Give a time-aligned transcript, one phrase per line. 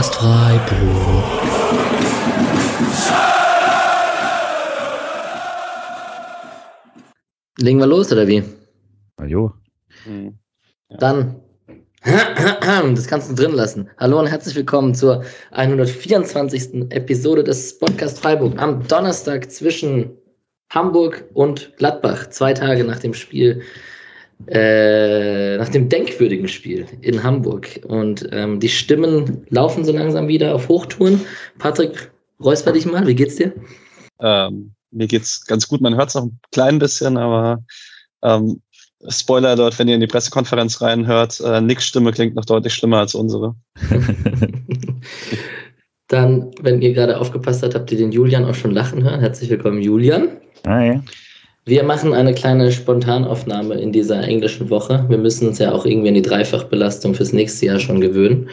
[0.00, 1.24] Podcast Freiburg.
[7.58, 8.42] Legen wir los, oder wie?
[9.18, 9.52] Na jo.
[10.04, 10.38] Hm.
[10.88, 10.96] Ja.
[10.96, 11.42] Dann,
[12.94, 13.90] das kannst du drin lassen.
[13.98, 16.90] Hallo und herzlich willkommen zur 124.
[16.92, 20.16] Episode des Podcast Freiburg am Donnerstag zwischen
[20.72, 23.60] Hamburg und Gladbach, zwei Tage nach dem Spiel
[24.46, 27.80] äh, nach dem denkwürdigen Spiel in Hamburg.
[27.86, 31.20] Und ähm, die Stimmen laufen so langsam wieder auf Hochtouren.
[31.58, 32.10] Patrick,
[32.42, 33.52] räusper dich mal, wie geht's dir?
[34.20, 37.62] Ähm, mir geht's ganz gut, man hört es noch ein klein bisschen, aber
[38.22, 38.60] ähm,
[39.08, 42.98] Spoiler dort, wenn ihr in die Pressekonferenz reinhört, äh, Nicks Stimme klingt noch deutlich schlimmer
[42.98, 43.54] als unsere.
[46.08, 49.20] Dann, wenn ihr gerade aufgepasst habt, habt ihr den Julian auch schon lachen hören.
[49.20, 50.28] Herzlich willkommen, Julian.
[50.66, 51.00] Hi.
[51.70, 55.04] Wir machen eine kleine Spontanaufnahme in dieser englischen Woche.
[55.08, 58.48] Wir müssen uns ja auch irgendwie an die Dreifachbelastung fürs nächste Jahr schon gewöhnen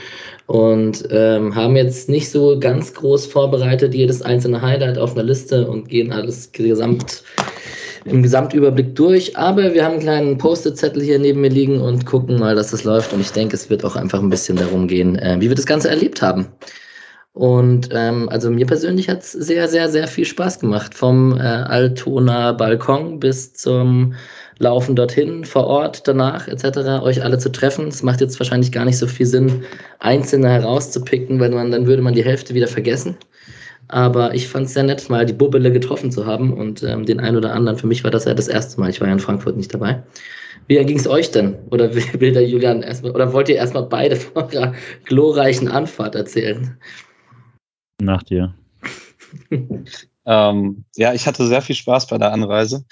[0.46, 5.68] und ähm, haben jetzt nicht so ganz groß vorbereitet, jedes einzelne Highlight auf einer Liste
[5.68, 7.24] und gehen alles gesamt
[8.06, 9.36] im Gesamtüberblick durch.
[9.36, 12.84] Aber wir haben einen kleinen Post-it-Zettel hier neben mir liegen und gucken mal, dass das
[12.84, 13.14] läuft.
[13.14, 15.66] Und ich denke, es wird auch einfach ein bisschen darum gehen, äh, wie wir das
[15.66, 16.50] Ganze erlebt haben.
[17.38, 20.96] Und ähm, also mir persönlich hat es sehr, sehr, sehr viel Spaß gemacht.
[20.96, 24.16] Vom äh, Altona Balkon bis zum
[24.58, 27.04] Laufen dorthin, vor Ort, danach etc.
[27.04, 27.90] euch alle zu treffen.
[27.90, 29.64] Es macht jetzt wahrscheinlich gar nicht so viel Sinn,
[30.00, 33.16] einzelne herauszupicken, weil man dann würde man die Hälfte wieder vergessen.
[33.88, 37.20] Aber ich fand es sehr nett, mal die Bubbele getroffen zu haben und ähm, den
[37.20, 37.78] einen oder anderen.
[37.78, 38.90] Für mich war das ja das erste Mal.
[38.90, 40.02] Ich war ja in Frankfurt nicht dabei.
[40.66, 41.54] Wie ging es euch denn?
[41.70, 44.74] Oder will der Julian erstmal, oder wollt ihr erstmal beide von eurer
[45.06, 46.76] glorreichen Anfahrt erzählen?
[48.02, 48.54] Nach dir.
[50.26, 52.86] ähm, ja, ich hatte sehr viel Spaß bei der Anreise.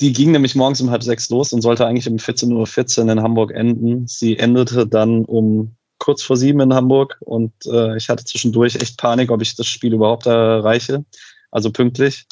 [0.00, 3.08] Die ging nämlich morgens um halb sechs los und sollte eigentlich um 14.14 Uhr 14
[3.08, 4.06] in Hamburg enden.
[4.06, 8.98] Sie endete dann um kurz vor sieben in Hamburg und äh, ich hatte zwischendurch echt
[8.98, 11.04] Panik, ob ich das Spiel überhaupt erreiche,
[11.50, 12.26] also pünktlich.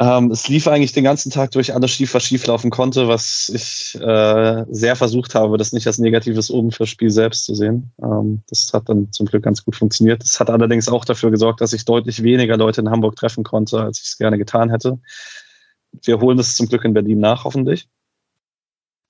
[0.00, 3.48] Ähm, es lief eigentlich den ganzen Tag durch alles schief, was schief laufen konnte, was
[3.54, 7.92] ich äh, sehr versucht habe, das nicht als negatives oben fürs Spiel selbst zu sehen.
[8.02, 10.22] Ähm, das hat dann zum Glück ganz gut funktioniert.
[10.22, 13.82] Das hat allerdings auch dafür gesorgt, dass ich deutlich weniger Leute in Hamburg treffen konnte,
[13.82, 14.98] als ich es gerne getan hätte.
[16.02, 17.88] Wir holen es zum Glück in Berlin nach, hoffentlich.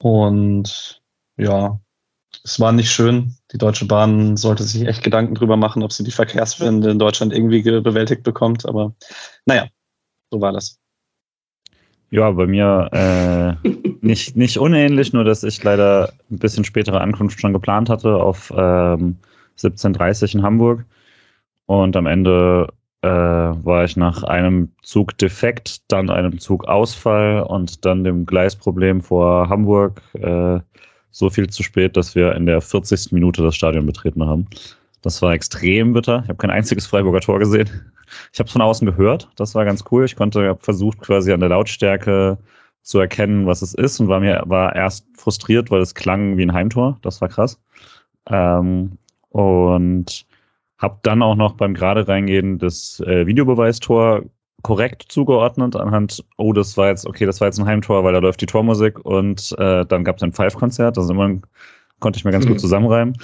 [0.03, 1.03] Und
[1.39, 1.81] ja,
[2.45, 3.37] es war nicht schön.
[3.53, 7.33] Die Deutsche Bahn sollte sich echt Gedanken drüber machen, ob sie die Verkehrswende in Deutschland
[7.33, 8.66] irgendwie bewältigt bekommt.
[8.66, 8.95] Aber
[9.47, 9.69] naja,
[10.34, 10.81] so war das.
[12.11, 13.69] Ja, bei mir äh,
[14.00, 18.53] nicht, nicht unähnlich, nur dass ich leider ein bisschen spätere Ankunft schon geplant hatte auf
[18.56, 19.17] ähm,
[19.59, 20.84] 17.30 in Hamburg.
[21.67, 22.69] Und am Ende
[23.03, 29.01] äh, war ich nach einem Zug defekt, dann einem Zug Ausfall und dann dem Gleisproblem
[29.03, 30.61] vor Hamburg äh,
[31.11, 33.12] so viel zu spät, dass wir in der 40.
[33.12, 34.49] Minute das Stadion betreten haben.
[35.04, 36.22] Das war extrem bitter.
[36.25, 37.69] Ich habe kein einziges Freiburger Tor gesehen.
[38.32, 39.28] Ich habe es von außen gehört.
[39.37, 40.06] Das war ganz cool.
[40.06, 42.38] Ich konnte versucht quasi an der Lautstärke
[42.81, 46.42] zu erkennen, was es ist und war mir war erst frustriert, weil es klang wie
[46.42, 46.98] ein Heimtor.
[47.03, 47.60] Das war krass.
[48.31, 48.97] Ähm,
[49.28, 50.26] und
[50.78, 54.22] habe dann auch noch beim gerade reingehen das äh, Videobeweistor
[54.62, 58.21] korrekt zugeordnet anhand, oh, das war jetzt, okay, das war jetzt ein Heimtor, weil da
[58.21, 61.38] läuft die Tormusik und äh, dann gab es ein Five-Konzert, das immer,
[62.00, 62.50] konnte ich mir ganz mhm.
[62.50, 63.15] gut zusammenreimen.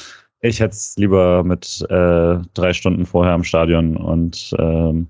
[0.43, 5.09] Ich hätte es lieber mit äh, drei Stunden vorher am Stadion und ähm,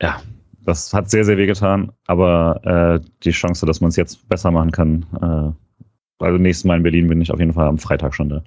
[0.00, 0.22] ja,
[0.64, 4.50] das hat sehr, sehr weh getan, aber äh, die Chance, dass man es jetzt besser
[4.50, 8.14] machen kann, äh, also nächstes Mal in Berlin bin ich auf jeden Fall am Freitag
[8.14, 8.42] schon da.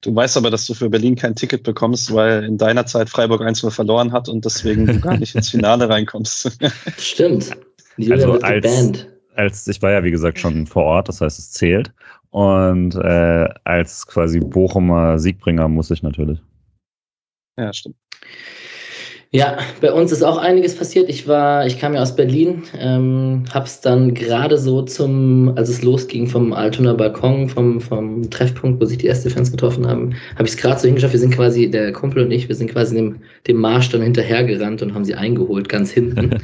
[0.00, 3.42] Du weißt aber, dass du für Berlin kein Ticket bekommst, weil in deiner Zeit Freiburg
[3.42, 6.56] 1-0 verloren hat und deswegen du gar nicht ins Finale reinkommst.
[6.98, 7.50] Stimmt.
[7.96, 9.08] Die also als, Band.
[9.34, 11.92] als ich war ja wie gesagt schon vor Ort, das heißt es zählt.
[12.30, 16.40] Und äh, als quasi Bochumer Siegbringer muss ich natürlich.
[17.56, 17.96] Ja, stimmt.
[19.30, 21.10] Ja, bei uns ist auch einiges passiert.
[21.10, 25.82] Ich war, ich kam ja aus Berlin, ähm, hab's dann gerade so zum, als es
[25.82, 30.44] losging vom Altonaer Balkon, vom, vom Treffpunkt, wo sich die erste Fans getroffen haben, habe
[30.44, 31.12] ich es gerade so hingeschafft.
[31.12, 33.16] Wir sind quasi, der Kumpel und ich, wir sind quasi dem,
[33.46, 36.30] dem Marsch dann hinterhergerannt und haben sie eingeholt, ganz hinten.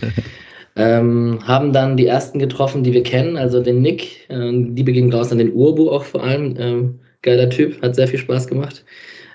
[0.76, 5.12] Ähm, haben dann die ersten getroffen, die wir kennen, also den Nick, äh, Liebe ging
[5.12, 6.56] raus an den Urbu auch vor allem.
[6.58, 8.84] Ähm, geiler Typ, hat sehr viel Spaß gemacht.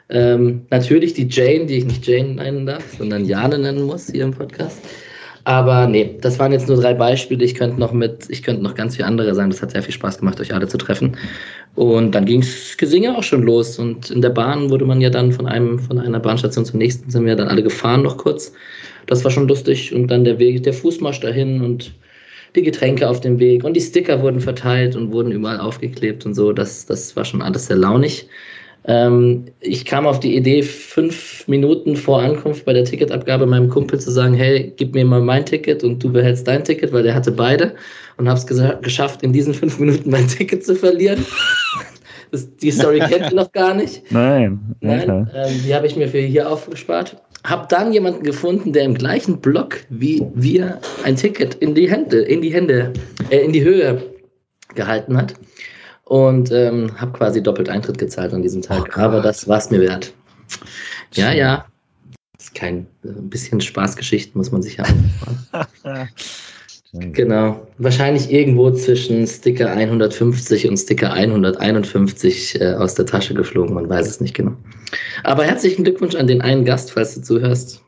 [0.09, 4.24] Ähm, natürlich die Jane, die ich nicht Jane nennen darf, sondern Jane nennen muss hier
[4.24, 4.81] im Podcast.
[5.45, 7.44] Aber nee, das waren jetzt nur drei Beispiele.
[7.44, 9.50] Ich könnte noch mit, ich könnte noch ganz viele andere sagen.
[9.50, 11.18] Das hat sehr viel Spaß gemacht, euch alle zu treffen.
[11.75, 13.80] Und dann ging es Gesinge auch schon los.
[13.80, 17.09] Und in der Bahn wurde man ja dann von einem, von einer Bahnstation zur nächsten
[17.09, 18.51] sind wir dann alle gefahren noch kurz.
[19.09, 19.94] Das war schon lustig.
[19.94, 21.94] Und dann der Weg, der Fußmarsch dahin und
[22.56, 26.33] die Getränke auf dem Weg und die Sticker wurden verteilt und wurden überall aufgeklebt und
[26.35, 26.51] so.
[26.51, 28.27] Das, das war schon alles sehr launig.
[28.85, 34.00] Ähm, ich kam auf die Idee, fünf Minuten vor Ankunft bei der Ticketabgabe meinem Kumpel
[34.00, 37.13] zu sagen, hey, gib mir mal mein Ticket und du behältst dein Ticket, weil der
[37.13, 37.75] hatte beide
[38.17, 41.25] und habe es geschafft, in diesen fünf Minuten mein Ticket zu verlieren.
[42.31, 44.12] Das, die Story kennt ihr noch gar nicht.
[44.12, 44.76] Nein.
[44.81, 47.22] Nein ähm, die habe ich mir für hier aufgespart.
[47.44, 52.20] Hab dann jemanden gefunden, der im gleichen Block wie wir ein Ticket in die Hände,
[52.20, 52.94] in die Hände,
[53.30, 54.04] äh, in die Höhe
[54.76, 55.34] gehalten hat.
[56.04, 58.96] Und ähm, habe quasi doppelt Eintritt gezahlt an diesem Tag.
[58.98, 60.12] Oh Aber das war es mir wert.
[61.14, 61.66] Ja, ja.
[62.36, 65.12] Das ist kein ein bisschen Spaßgeschichten muss man sich haben.
[66.94, 67.68] Genau.
[67.77, 73.75] Wahrscheinlich irgendwo zwischen Sticker 150 und Sticker 151 äh, aus der Tasche geflogen.
[73.75, 74.53] Man weiß es nicht genau.
[75.24, 77.83] Aber herzlichen Glückwunsch an den einen Gast, falls du zuhörst.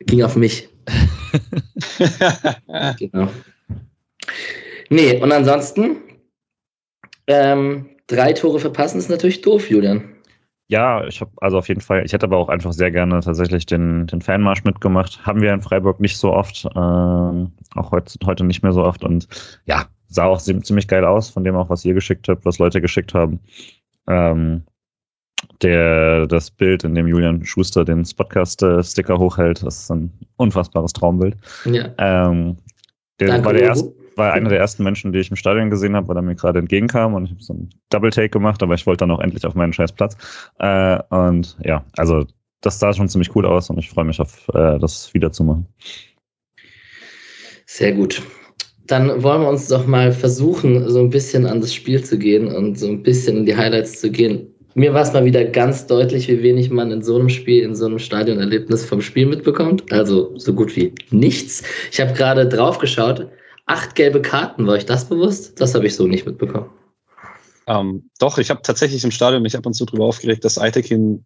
[0.00, 0.68] Ging auf mich.
[2.98, 3.28] genau.
[4.88, 5.96] Nee, und ansonsten,
[7.26, 10.11] ähm, drei Tore verpassen ist natürlich doof, Julian.
[10.72, 13.66] Ja, ich habe also auf jeden Fall, ich hätte aber auch einfach sehr gerne tatsächlich
[13.66, 15.20] den, den Fanmarsch mitgemacht.
[15.26, 19.04] Haben wir in Freiburg nicht so oft, ähm, auch heute, heute nicht mehr so oft.
[19.04, 19.28] Und
[19.66, 22.80] ja, sah auch ziemlich geil aus, von dem auch, was ihr geschickt habt, was Leute
[22.80, 23.38] geschickt haben.
[24.08, 24.62] Ähm,
[25.60, 31.36] der, das Bild, in dem Julian Schuster den Spotcast-Sticker hochhält, das ist ein unfassbares Traumbild.
[31.66, 31.90] Ja.
[31.98, 32.56] Ähm,
[33.20, 35.96] der Danke, war der erste war einer der ersten Menschen, die ich im Stadion gesehen
[35.96, 38.86] habe, weil er mir gerade entgegenkam und ich habe so einen Double-Take gemacht, aber ich
[38.86, 40.16] wollte dann auch endlich auf meinen scheiß Platz.
[40.58, 42.26] Äh, und ja, also
[42.60, 45.66] das sah schon ziemlich cool aus und ich freue mich auf äh, das wiederzumachen.
[47.66, 48.22] Sehr gut.
[48.86, 52.48] Dann wollen wir uns doch mal versuchen, so ein bisschen an das Spiel zu gehen
[52.48, 54.48] und so ein bisschen in die Highlights zu gehen.
[54.74, 57.74] Mir war es mal wieder ganz deutlich, wie wenig man in so einem Spiel, in
[57.74, 59.90] so einem Stadionerlebnis vom Spiel mitbekommt.
[59.92, 61.62] Also so gut wie nichts.
[61.90, 63.28] Ich habe gerade drauf geschaut
[63.66, 64.66] acht gelbe Karten.
[64.66, 65.60] War euch das bewusst?
[65.60, 66.70] Das habe ich so nicht mitbekommen.
[67.66, 71.24] Ähm, doch, ich habe tatsächlich im Stadion mich ab und zu darüber aufgeregt, dass Eitekin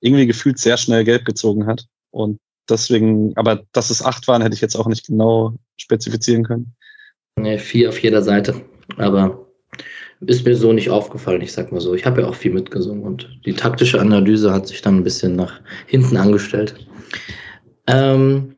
[0.00, 1.86] irgendwie gefühlt sehr schnell gelb gezogen hat.
[2.10, 6.74] Und deswegen, aber dass es acht waren, hätte ich jetzt auch nicht genau spezifizieren können.
[7.38, 8.62] Nee, vier auf jeder Seite.
[8.96, 9.46] Aber
[10.20, 11.94] ist mir so nicht aufgefallen, ich sag mal so.
[11.94, 15.36] Ich habe ja auch viel mitgesungen und die taktische Analyse hat sich dann ein bisschen
[15.36, 16.74] nach hinten angestellt.
[17.86, 18.55] Ähm,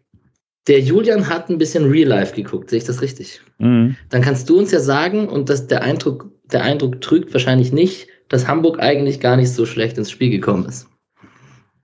[0.69, 3.41] der Julian hat ein bisschen Real Life geguckt, sehe ich das richtig?
[3.59, 3.97] Mhm.
[4.11, 8.09] Dann kannst du uns ja sagen, und das, der, Eindruck, der Eindruck trügt wahrscheinlich nicht,
[8.29, 10.89] dass Hamburg eigentlich gar nicht so schlecht ins Spiel gekommen ist.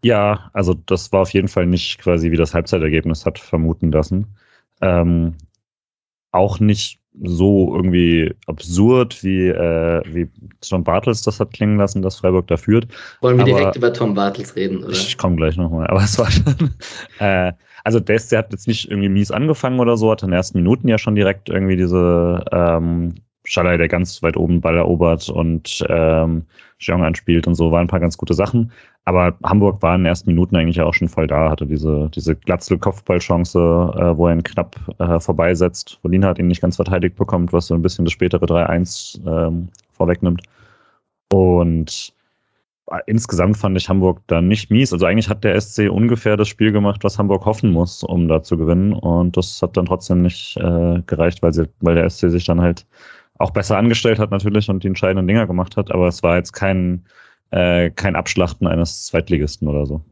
[0.03, 4.27] Ja, also das war auf jeden Fall nicht quasi, wie das Halbzeitergebnis hat vermuten lassen.
[4.83, 5.35] Ähm,
[6.31, 10.29] auch nicht so irgendwie absurd, wie, äh, wie
[10.61, 12.89] Tom Bartels das hat klingen lassen, dass Freiburg da führt.
[13.23, 14.91] Wollen wir aber direkt über Tom Bartels reden, oder?
[14.91, 16.75] Ich komme gleich nochmal, aber es war schon.
[17.21, 17.53] äh,
[17.85, 20.59] also der, der hat jetzt nicht irgendwie mies angefangen oder so, hat in den ersten
[20.59, 23.15] Minuten ja schon direkt irgendwie diese ähm,
[23.45, 26.45] Schalai, der ganz weit oben Ball erobert und ähm,
[26.79, 28.73] Jeong anspielt und so, waren ein paar ganz gute Sachen.
[29.05, 32.35] Aber Hamburg war in den ersten Minuten eigentlich auch schon voll da, hatte diese, diese
[32.35, 37.17] Glatzel-Kopfballchance, äh, wo er ihn knapp äh, vorbeisetzt, wo Lina hat ihn nicht ganz verteidigt
[37.17, 40.43] bekommt, was so ein bisschen das spätere 3-1 ähm, vorwegnimmt.
[41.31, 42.14] Und
[43.07, 44.93] insgesamt fand ich Hamburg da nicht mies.
[44.93, 48.43] Also eigentlich hat der SC ungefähr das Spiel gemacht, was Hamburg hoffen muss, um da
[48.43, 48.93] zu gewinnen.
[48.93, 52.61] Und das hat dann trotzdem nicht äh, gereicht, weil, sie, weil der SC sich dann
[52.61, 52.87] halt
[53.39, 55.91] auch besser angestellt hat natürlich und die entscheidenden Dinger gemacht hat.
[55.91, 57.05] Aber es war jetzt kein
[57.55, 60.03] äh, kein Abschlachten eines Zweitligisten oder so.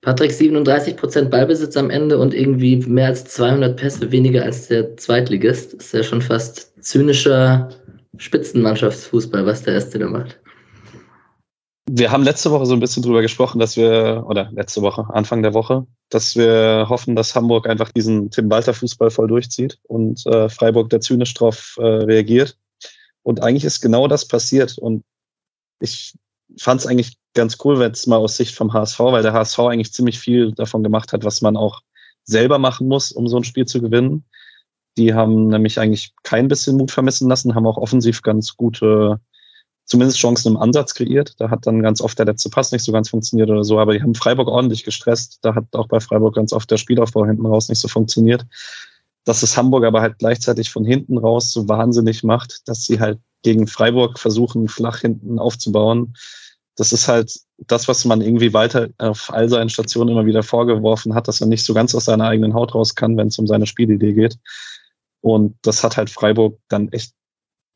[0.00, 5.74] Patrick, 37% Ballbesitz am Ende und irgendwie mehr als 200 Pässe weniger als der Zweitligist.
[5.74, 7.68] Das ist ja schon fast zynischer
[8.16, 10.40] Spitzenmannschaftsfußball, was der Erste da macht.
[11.90, 15.42] Wir haben letzte Woche so ein bisschen drüber gesprochen, dass wir, oder letzte Woche, Anfang
[15.42, 20.24] der Woche, dass wir hoffen, dass Hamburg einfach diesen Tim Walter Fußball voll durchzieht und
[20.26, 22.56] äh, Freiburg da zynisch drauf äh, reagiert.
[23.22, 24.78] Und eigentlich ist genau das passiert.
[24.78, 25.04] Und
[25.80, 26.14] ich
[26.58, 29.58] fand es eigentlich ganz cool, wenn es mal aus Sicht vom HSV, weil der HSV
[29.60, 31.80] eigentlich ziemlich viel davon gemacht hat, was man auch
[32.24, 34.24] selber machen muss, um so ein Spiel zu gewinnen.
[34.96, 39.20] Die haben nämlich eigentlich kein bisschen Mut vermissen lassen, haben auch offensiv ganz gute,
[39.84, 41.34] zumindest Chancen im Ansatz kreiert.
[41.38, 43.92] Da hat dann ganz oft der letzte Pass nicht so ganz funktioniert oder so, aber
[43.92, 45.38] die haben Freiburg ordentlich gestresst.
[45.42, 48.46] Da hat auch bei Freiburg ganz oft der Spielaufbau hinten raus nicht so funktioniert.
[49.24, 53.18] Dass es Hamburg aber halt gleichzeitig von hinten raus so wahnsinnig macht, dass sie halt
[53.42, 56.14] gegen Freiburg versuchen, flach hinten aufzubauen.
[56.76, 61.14] Das ist halt das, was man irgendwie weiter auf all seinen Stationen immer wieder vorgeworfen
[61.14, 63.46] hat, dass er nicht so ganz aus seiner eigenen Haut raus kann, wenn es um
[63.46, 64.38] seine Spielidee geht.
[65.20, 67.12] Und das hat halt Freiburg dann echt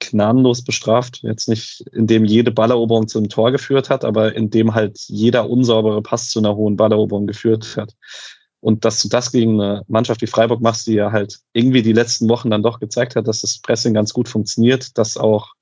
[0.00, 1.20] gnadenlos bestraft.
[1.22, 6.28] Jetzt nicht, indem jede Balleroberung zum Tor geführt hat, aber indem halt jeder unsaubere Pass
[6.28, 7.94] zu einer hohen Balleroberung geführt hat.
[8.60, 11.92] Und dass du das gegen eine Mannschaft wie Freiburg machst, die ja halt irgendwie die
[11.92, 15.54] letzten Wochen dann doch gezeigt hat, dass das Pressing ganz gut funktioniert, dass auch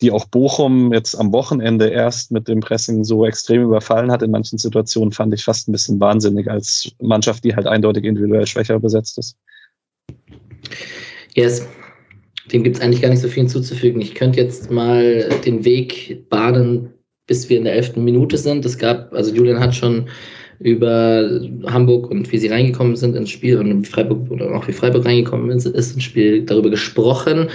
[0.00, 4.32] die auch Bochum jetzt am Wochenende erst mit dem Pressing so extrem überfallen hat in
[4.32, 8.80] manchen Situationen, fand ich fast ein bisschen wahnsinnig als Mannschaft, die halt eindeutig individuell schwächer
[8.80, 9.36] besetzt ist.
[11.34, 11.66] Yes.
[12.50, 14.00] Dem gibt es eigentlich gar nicht so viel hinzuzufügen.
[14.00, 16.90] Ich könnte jetzt mal den Weg bahnen,
[17.26, 18.64] bis wir in der elften Minute sind.
[18.64, 20.08] Es gab, also Julian hat schon
[20.58, 25.04] über Hamburg und wie sie reingekommen sind ins Spiel und Freiburg oder auch wie Freiburg
[25.04, 27.48] reingekommen ist, ist ins Spiel darüber gesprochen.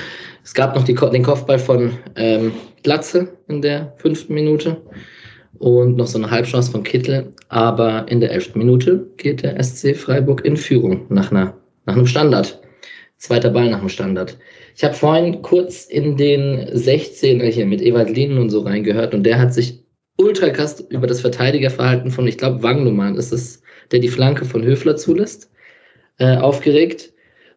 [0.43, 2.51] Es gab noch die, den Kopfball von ähm,
[2.83, 4.77] Glatze in der fünften Minute
[5.59, 7.33] und noch so eine Halbchance von Kittel.
[7.49, 11.53] Aber in der elften Minute geht der SC Freiburg in Führung nach, einer,
[11.85, 12.61] nach einem Standard.
[13.17, 14.37] Zweiter Ball nach dem Standard.
[14.75, 19.23] Ich habe vorhin kurz in den 16er hier mit Ewald Lehnen und so reingehört und
[19.23, 19.83] der hat sich
[20.17, 24.63] ultra krass über das Verteidigerverhalten von, ich glaube, Wangnummern ist es, der die Flanke von
[24.63, 25.49] Höfler zulässt,
[26.19, 27.11] äh, aufgeregt,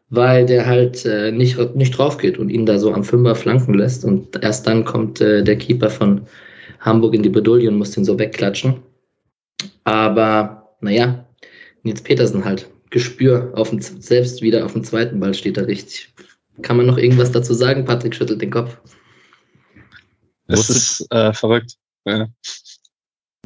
[0.09, 3.75] weil der halt äh, nicht, nicht drauf geht und ihn da so am Fünfer flanken
[3.75, 6.23] lässt und erst dann kommt äh, der Keeper von
[6.81, 8.77] Hamburg in die Bredouille und muss den so wegklatschen.
[9.85, 11.27] Aber naja,
[11.83, 12.69] Nils Petersen halt.
[12.91, 16.13] Gespür auf dem, selbst wieder auf dem zweiten Ball steht er richtig.
[16.63, 17.85] Kann man noch irgendwas dazu sagen?
[17.85, 18.77] Patrick schüttelt den Kopf.
[20.47, 21.77] Das ist äh, verrückt.
[22.05, 22.29] Ja.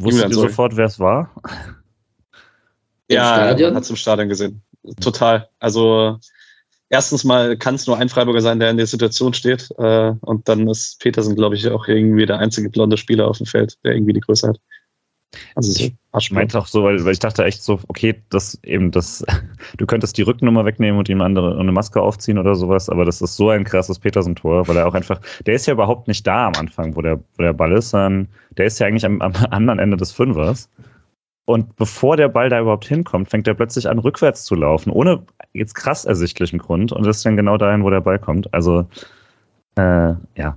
[0.00, 1.30] Wusstet ihr sofort, wer es war?
[3.08, 4.62] Ja, man hat es im Stadion gesehen.
[5.00, 5.48] Total.
[5.58, 6.18] Also
[6.88, 9.70] erstens mal kann es nur ein Freiburger sein, der in der Situation steht.
[9.78, 13.46] Äh, und dann ist Petersen, glaube ich, auch irgendwie der einzige blonde Spieler auf dem
[13.46, 14.60] Feld, der irgendwie die Größe hat.
[15.54, 19.24] Also ich meinte auch so, weil, weil ich dachte echt so, okay, das eben das,
[19.78, 23.20] du könntest die Rückennummer wegnehmen und ihm andere eine Maske aufziehen oder sowas, aber das
[23.20, 26.46] ist so ein krasses Petersen-Tor, weil er auch einfach, der ist ja überhaupt nicht da
[26.48, 29.32] am Anfang, wo der, wo der Ball ist, sondern der ist ja eigentlich am, am
[29.50, 30.68] anderen Ende des Fünfers.
[31.46, 35.22] Und bevor der Ball da überhaupt hinkommt, fängt er plötzlich an, rückwärts zu laufen, ohne
[35.52, 36.90] jetzt krass ersichtlichen Grund.
[36.90, 38.52] Und das ist dann genau dahin, wo der Ball kommt.
[38.54, 38.86] Also,
[39.76, 40.56] äh, ja,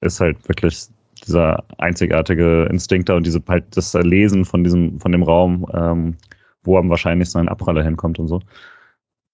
[0.00, 0.86] ist halt wirklich
[1.26, 6.16] dieser einzigartige Instinkt da und diese halt das Lesen von diesem, von dem Raum, ähm,
[6.62, 8.40] wo am wahrscheinlichsten ein Abpraller hinkommt und so.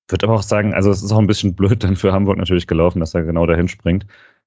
[0.09, 2.67] Würde aber auch sagen, also es ist auch ein bisschen blöd dann für Hamburg natürlich
[2.67, 4.07] gelaufen, dass er genau dahin springt.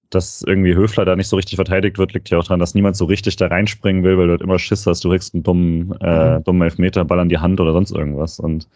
[0.09, 2.95] Dass irgendwie Höfler da nicht so richtig verteidigt wird, liegt ja auch daran, dass niemand
[2.95, 5.93] so richtig da reinspringen will, weil du halt immer Schiss hast, du kriegst einen dummen,
[6.01, 6.43] äh, mhm.
[6.43, 8.39] dummen Elfmeter, Ball an die Hand oder sonst irgendwas.
[8.39, 8.67] Und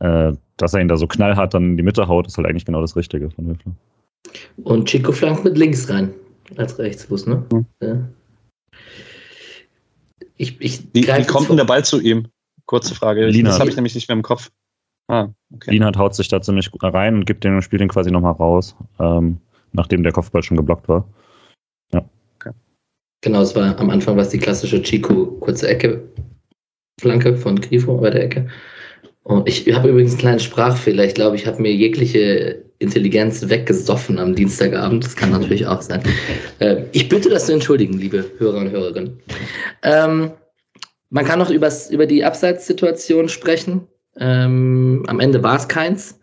[0.00, 2.64] äh, dass er ihn da so knallhart dann in die Mitte haut, ist halt eigentlich
[2.64, 3.72] genau das Richtige von Höfler.
[4.64, 6.12] Und Chico flankt mit links rein
[6.56, 7.46] als Rechtsfuß, ne?
[7.52, 7.66] Mhm.
[7.82, 8.08] Ja.
[10.36, 12.28] Ich, ich wie, wie kommt denn der Ball zu ihm?
[12.66, 13.26] Kurze Frage.
[13.26, 13.50] Lina.
[13.50, 14.50] Das habe ich nämlich nicht mehr im Kopf.
[15.08, 15.70] Ah, okay.
[15.70, 19.38] Lienhardt haut sich da ziemlich rein und gibt den Spiel den quasi nochmal raus, ähm,
[19.72, 21.06] nachdem der Kopfball schon geblockt war.
[21.92, 22.04] Ja.
[22.36, 22.50] Okay.
[23.22, 26.08] Genau, es war am Anfang was die klassische Chico kurze Ecke,
[27.00, 28.48] Flanke von Grifo bei der Ecke.
[29.26, 31.04] Und ich habe übrigens einen kleinen Sprachfehler.
[31.04, 35.04] Ich glaube, ich habe mir jegliche Intelligenz weggesoffen am Dienstagabend.
[35.04, 36.00] Das kann natürlich auch sein.
[36.60, 39.18] Äh, ich bitte das zu entschuldigen, liebe Hörer und Hörerinnen.
[39.82, 40.30] Ähm,
[41.10, 43.88] man kann noch übers, über die Abseitssituation sprechen.
[44.16, 46.20] Ähm, am Ende war es keins.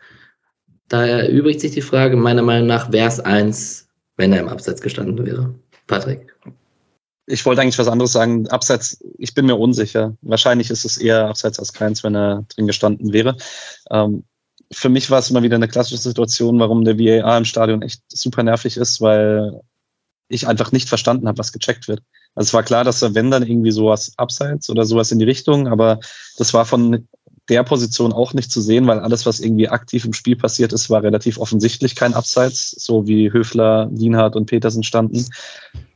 [0.88, 4.82] Da erübrigt sich die Frage, meiner Meinung nach wäre es eins, wenn er im Abseits
[4.82, 5.54] gestanden wäre.
[5.88, 6.34] Patrick.
[7.26, 8.48] Ich wollte eigentlich was anderes sagen.
[8.50, 10.16] Abseits, ich bin mir unsicher.
[10.22, 13.38] Wahrscheinlich ist es eher abseits als keins, wenn er drin gestanden wäre.
[13.90, 14.24] Ähm,
[14.72, 18.02] für mich war es immer wieder eine klassische Situation, warum der VAR im Stadion echt
[18.10, 19.62] super nervig ist, weil
[20.28, 22.02] ich einfach nicht verstanden habe, was gecheckt wird.
[22.36, 25.26] Also es war klar, dass er, wenn dann irgendwie sowas abseits oder sowas in die
[25.26, 26.00] Richtung, aber
[26.38, 27.08] das war von
[27.50, 30.90] der Position auch nicht zu sehen, weil alles, was irgendwie aktiv im Spiel passiert ist,
[30.90, 35.26] war relativ offensichtlich kein Abseits, so wie Höfler, Dienhardt und Petersen standen.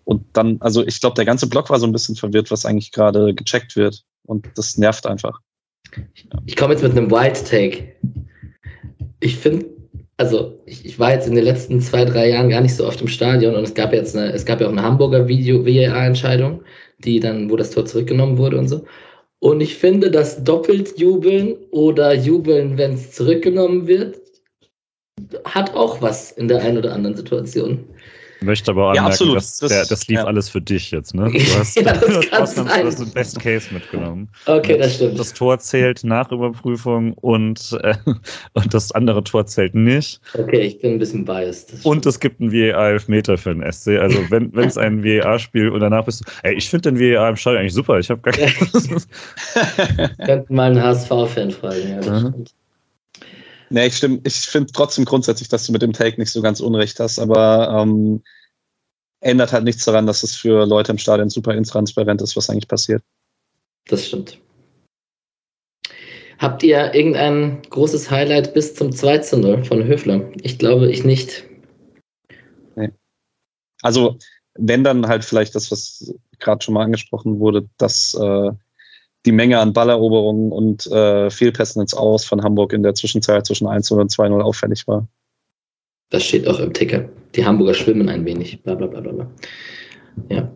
[0.08, 2.92] Und dann, also ich glaube, der ganze Block war so ein bisschen verwirrt, was eigentlich
[2.92, 4.04] gerade gecheckt wird.
[4.26, 5.42] Und das nervt einfach.
[6.46, 7.94] Ich komme jetzt mit einem Wild Take
[9.20, 9.66] ich finde,
[10.18, 13.02] also ich, ich, war jetzt in den letzten zwei, drei Jahren gar nicht so oft
[13.02, 16.64] im Stadion und es gab jetzt eine, es gab ja auch eine Hamburger Video VAR-Entscheidung,
[17.00, 18.86] die dann, wo das Tor zurückgenommen wurde und so.
[19.40, 24.18] Und ich finde, dass doppelt jubeln oder jubeln, wenn es zurückgenommen wird,
[25.46, 27.86] hat auch was in der einen oder anderen Situation.
[28.42, 30.26] Möchte aber auch ja, anmerken, dass das, der, das lief ja.
[30.26, 31.32] alles für dich jetzt, ne?
[31.32, 34.30] Du hast, ja, das du hast, du hast den Best Case mitgenommen.
[34.46, 35.20] Okay, das stimmt.
[35.20, 37.96] Das Tor zählt nach Überprüfung und, äh,
[38.54, 40.20] und das andere Tor zählt nicht.
[40.38, 41.74] Okay, ich bin ein bisschen biased.
[41.84, 44.00] Und es gibt einen VAR-Elfmeter für den SC.
[44.00, 47.36] Also wenn es ein VAR-Spiel und danach bist du, ey, ich finde den VAR im
[47.36, 47.98] Stadion eigentlich super.
[48.00, 48.52] Ich habe gar keine
[50.26, 52.54] Könnten mal einen HSV-Fan fragen, ja, das stimmt.
[53.70, 54.22] Nee, ich stimme.
[54.24, 57.70] Ich finde trotzdem grundsätzlich, dass du mit dem Take nicht so ganz unrecht hast, aber
[57.82, 58.24] ähm,
[59.20, 62.68] ändert halt nichts daran, dass es für Leute im Stadion super intransparent ist, was eigentlich
[62.68, 63.04] passiert.
[63.88, 64.40] Das stimmt.
[66.40, 70.30] Habt ihr irgendein großes Highlight bis zum 2 zu 0 von Höfler?
[70.42, 71.46] Ich glaube, ich nicht.
[72.76, 72.92] Nee.
[73.82, 74.18] Also,
[74.54, 78.52] wenn dann halt vielleicht das, was gerade schon mal angesprochen wurde, dass äh,
[79.28, 83.68] die Menge an Balleroberungen und äh, Fehlpässen ins Aus von Hamburg in der Zwischenzeit zwischen
[83.68, 85.06] 1 und 2-0 auffällig war.
[86.10, 87.10] Das steht auch im Ticker.
[87.36, 88.64] Die Hamburger schwimmen ein wenig.
[88.64, 89.28] Bla bla bla bla.
[90.30, 90.50] Ja.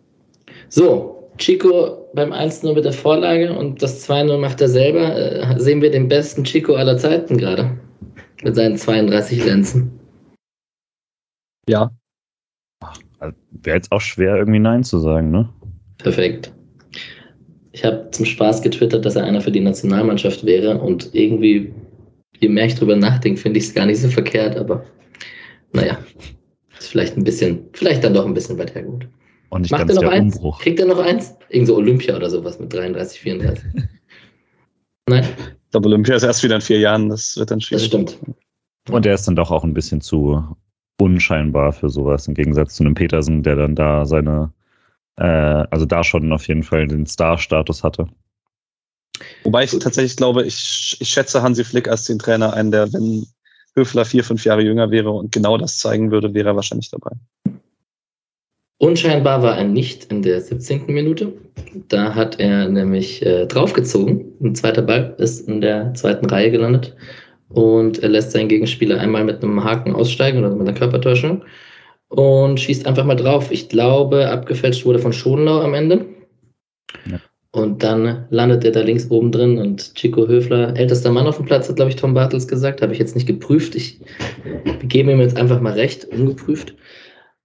[0.70, 5.14] So, Chico beim 1-0 mit der Vorlage und das 2-0 macht er selber.
[5.14, 7.78] Äh, sehen wir den besten Chico aller Zeiten gerade.
[8.42, 10.00] Mit seinen 32 Lenzen.
[11.68, 11.90] Ja.
[13.18, 15.48] Also, Wäre jetzt auch schwer, irgendwie Nein zu sagen, ne?
[15.98, 16.52] Perfekt.
[17.72, 21.72] Ich habe zum Spaß getwittert, dass er einer für die Nationalmannschaft wäre und irgendwie,
[22.38, 24.84] je mehr ich drüber nachdenke, finde ich es gar nicht so verkehrt, aber
[25.72, 25.98] naja,
[26.78, 29.08] ist vielleicht ein bisschen, vielleicht dann doch ein bisschen weit hergeholt.
[29.48, 30.36] Und nicht Macht er noch eins?
[30.36, 30.60] Umbruch.
[30.60, 31.34] Kriegt er noch eins?
[31.50, 33.64] Irgend so Olympia oder sowas mit 33, 34.
[35.08, 37.84] Nein, Ich glaube, Olympia ist erst wieder in vihr Jahren, das wird dann das schwierig.
[37.86, 38.18] stimmt.
[38.90, 40.42] Und er ist dann doch auch ein bisschen zu
[41.00, 44.52] unscheinbar für sowas, im Gegensatz zu einem Petersen, der dann da seine,
[45.16, 48.06] äh, also da schon auf jeden Fall den Star-Status hatte.
[49.44, 53.26] Wobei ich tatsächlich glaube, ich, ich schätze Hansi Flick als den Trainer ein, der, wenn
[53.74, 57.12] Höfler vier, fünf Jahre jünger wäre und genau das zeigen würde, wäre er wahrscheinlich dabei.
[58.78, 60.86] Unscheinbar war er nicht in der 17.
[60.86, 61.32] Minute.
[61.88, 64.32] Da hat er nämlich äh, draufgezogen.
[64.40, 66.96] Ein zweiter Ball ist in der zweiten Reihe gelandet.
[67.48, 71.44] Und er lässt seinen Gegenspieler einmal mit einem Haken aussteigen oder mit einer Körpertäuschung
[72.12, 73.50] und schießt einfach mal drauf.
[73.50, 76.06] Ich glaube, abgefälscht wurde von Schonlau am Ende.
[77.10, 77.20] Ja.
[77.52, 81.44] Und dann landet er da links oben drin und Chico Höfler, ältester Mann auf dem
[81.44, 82.80] Platz, hat, glaube ich, Tom Bartels gesagt.
[82.80, 83.74] Habe ich jetzt nicht geprüft.
[83.74, 84.00] Ich
[84.82, 86.74] gebe ihm jetzt einfach mal recht, ungeprüft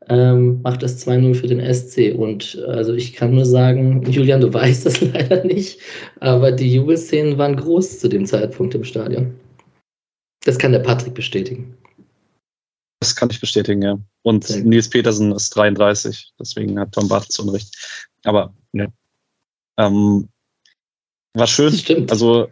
[0.10, 2.16] ähm, macht das 2-0 für den SC.
[2.16, 5.80] Und also ich kann nur sagen, Julian, du weißt das leider nicht,
[6.20, 9.34] aber die Jubelszenen waren groß zu dem Zeitpunkt im Stadion.
[10.46, 11.76] Das kann der Patrick bestätigen.
[13.00, 13.98] Das kann ich bestätigen, ja.
[14.24, 14.66] Und gut.
[14.66, 17.76] Nils Petersen ist 33, deswegen hat Tom Bartels Unrecht.
[18.24, 18.92] Aber ne.
[19.78, 20.30] Ähm,
[21.34, 21.74] war schön.
[22.10, 22.52] Also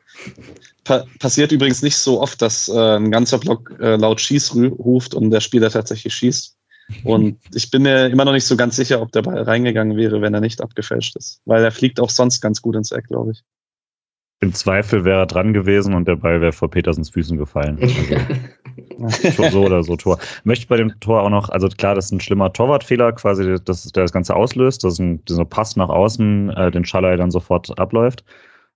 [0.84, 4.76] pa passiert übrigens nicht so oft, dass äh, ein ganzer Block äh, laut Schieß ru-
[4.76, 6.56] ruft und der Spieler tatsächlich schießt.
[7.04, 10.22] Und ich bin mir immer noch nicht so ganz sicher, ob der Ball reingegangen wäre,
[10.22, 11.42] wenn er nicht abgefälscht ist.
[11.46, 13.44] Weil er fliegt auch sonst ganz gut ins Eck, glaube ich.
[14.42, 17.80] Im Zweifel wäre er dran gewesen und der Ball wäre vor Petersens Füßen gefallen.
[19.36, 20.20] So, so oder so Tor.
[20.44, 23.84] Möchte bei dem Tor auch noch, also klar, das ist ein schlimmer Torwartfehler, quasi, dass
[23.84, 27.78] der das Ganze auslöst, dass ein, dieser Pass nach außen äh, den Schallei dann sofort
[27.78, 28.24] abläuft.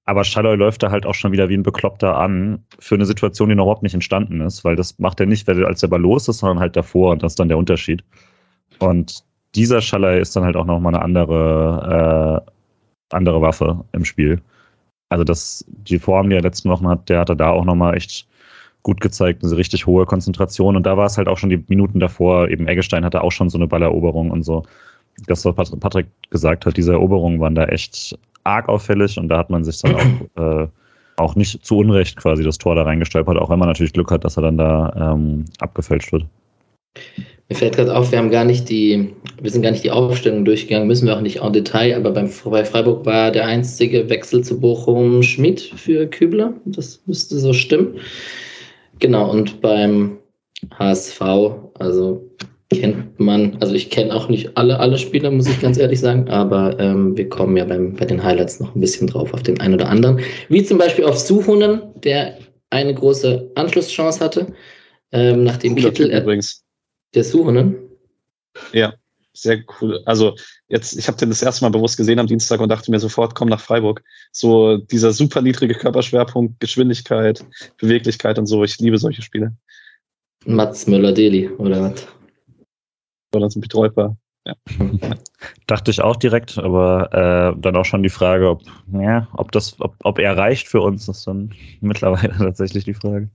[0.06, 3.50] Aber Schalloy läuft da halt auch schon wieder wie ein Bekloppter an für eine Situation,
[3.50, 6.02] die noch überhaupt nicht entstanden ist, weil das macht er nicht, weil als der Ball
[6.02, 8.04] los ist, sondern halt davor und das ist dann der Unterschied.
[8.80, 9.24] Und
[9.56, 14.42] dieser Schalloy ist dann halt auch nochmal eine andere, äh, andere Waffe im Spiel.
[15.10, 17.98] Also das, die Form, die er letzten Wochen hat, der hat er da auch nochmal
[17.98, 18.28] echt
[18.84, 20.76] gut gezeigt, eine richtig hohe Konzentration.
[20.76, 23.50] Und da war es halt auch schon die Minuten davor, eben Eggestein hatte auch schon
[23.50, 24.64] so eine Balleroberung und so.
[25.28, 29.38] Das, was Pat- Patrick gesagt hat, diese Eroberungen waren da echt arg auffällig und da
[29.38, 30.68] hat man sich dann auch, äh,
[31.18, 34.24] auch nicht zu Unrecht quasi das Tor da reingestolpert, auch wenn man natürlich Glück hat,
[34.24, 36.26] dass er dann da ähm, abgefälscht wird.
[37.50, 40.46] Mir fällt gerade auf, wir haben gar nicht die, wir sind gar nicht die Aufstellung
[40.46, 44.44] durchgegangen, müssen wir auch nicht en Detail, aber beim, bei Freiburg war der einzige Wechsel
[44.44, 46.54] zu Bochum Schmidt für Kübler.
[46.66, 47.96] Das müsste so stimmen.
[49.00, 50.20] Genau, und beim
[50.78, 51.22] HSV,
[51.74, 52.30] also
[52.72, 56.30] kennt man, also ich kenne auch nicht alle, alle Spieler, muss ich ganz ehrlich sagen,
[56.30, 59.60] aber ähm, wir kommen ja beim, bei den Highlights noch ein bisschen drauf auf den
[59.60, 60.20] einen oder anderen.
[60.50, 62.38] Wie zum Beispiel auf Suhunen, der
[62.70, 64.54] eine große Anschlusschance hatte,
[65.12, 66.64] ähm, nachdem Cooler Kittel, Typ übrigens.
[67.14, 67.76] Der Suhunen,
[68.74, 68.94] Ja,
[69.34, 70.02] sehr cool.
[70.06, 70.36] Also
[70.68, 73.36] jetzt, ich habe den das erste Mal bewusst gesehen am Dienstag und dachte mir sofort,
[73.36, 74.04] komm nach Freiburg.
[74.32, 77.46] So dieser super niedrige Körperschwerpunkt, Geschwindigkeit,
[77.78, 78.64] Beweglichkeit und so.
[78.64, 79.56] Ich liebe solche Spiele.
[80.46, 82.08] Mats Müller-Deli oder was?
[83.34, 84.18] Oder so ein Betäuber.
[85.68, 89.80] Dachte ich auch direkt, aber äh, dann auch schon die Frage, ob, ja, ob, das,
[89.80, 93.30] ob, ob er reicht für uns, ist dann mittlerweile tatsächlich die Frage.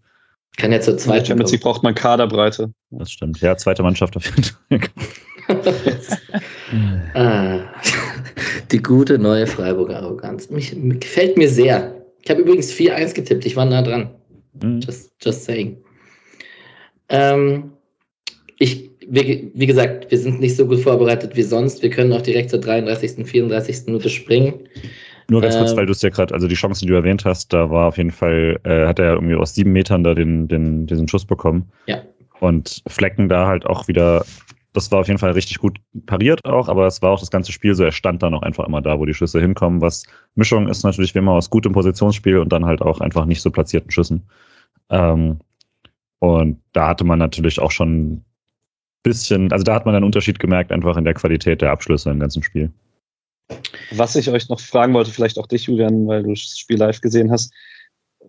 [0.56, 2.72] Kann ja zur zweiten Champions League braucht man Kaderbreite.
[2.90, 3.40] Das stimmt.
[3.40, 4.80] Ja, zweite Mannschaft auf jeden Fall.
[7.14, 7.60] ah,
[8.70, 10.50] die gute neue Freiburger Arroganz.
[10.50, 12.04] Mich, gefällt mir sehr.
[12.22, 13.44] Ich habe übrigens 4-1 getippt.
[13.44, 14.10] Ich war nah dran.
[14.62, 14.80] Hm.
[14.80, 15.76] Just, just saying.
[17.08, 17.72] Ähm,
[18.58, 21.82] ich, wie, wie gesagt, wir sind nicht so gut vorbereitet wie sonst.
[21.82, 23.86] Wir können auch direkt zur 33., 34.
[23.86, 24.68] Minute springen.
[25.28, 27.24] Nur ganz kurz, Ähm, weil du es ja gerade, also die Chancen, die du erwähnt
[27.24, 30.14] hast, da war auf jeden Fall, äh, hat er ja irgendwie aus sieben Metern da
[30.14, 31.70] den, den, diesen Schuss bekommen.
[31.86, 32.02] Ja.
[32.40, 34.24] Und Flecken da halt auch wieder,
[34.72, 37.52] das war auf jeden Fall richtig gut pariert auch, aber es war auch das ganze
[37.52, 40.68] Spiel so, er stand dann auch einfach immer da, wo die Schüsse hinkommen, was Mischung
[40.68, 43.90] ist natürlich wie immer aus gutem Positionsspiel und dann halt auch einfach nicht so platzierten
[43.90, 44.24] Schüssen.
[44.90, 45.38] Ähm,
[46.18, 48.24] und da hatte man natürlich auch schon
[49.04, 52.18] bisschen, also da hat man einen Unterschied gemerkt, einfach in der Qualität der Abschlüsse im
[52.18, 52.72] ganzen Spiel.
[53.92, 57.00] Was ich euch noch fragen wollte, vielleicht auch dich, Julian, weil du das Spiel live
[57.00, 57.52] gesehen hast.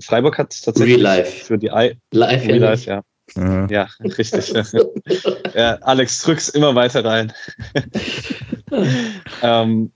[0.01, 1.45] Freiburg hat tatsächlich Real life.
[1.45, 2.69] für die I Live, Real ja.
[2.69, 3.01] life, ja.
[3.35, 3.67] Ja.
[3.67, 4.53] Ja, richtig.
[5.55, 7.33] ja, Alex, drück's immer weiter rein.
[9.41, 9.91] ähm,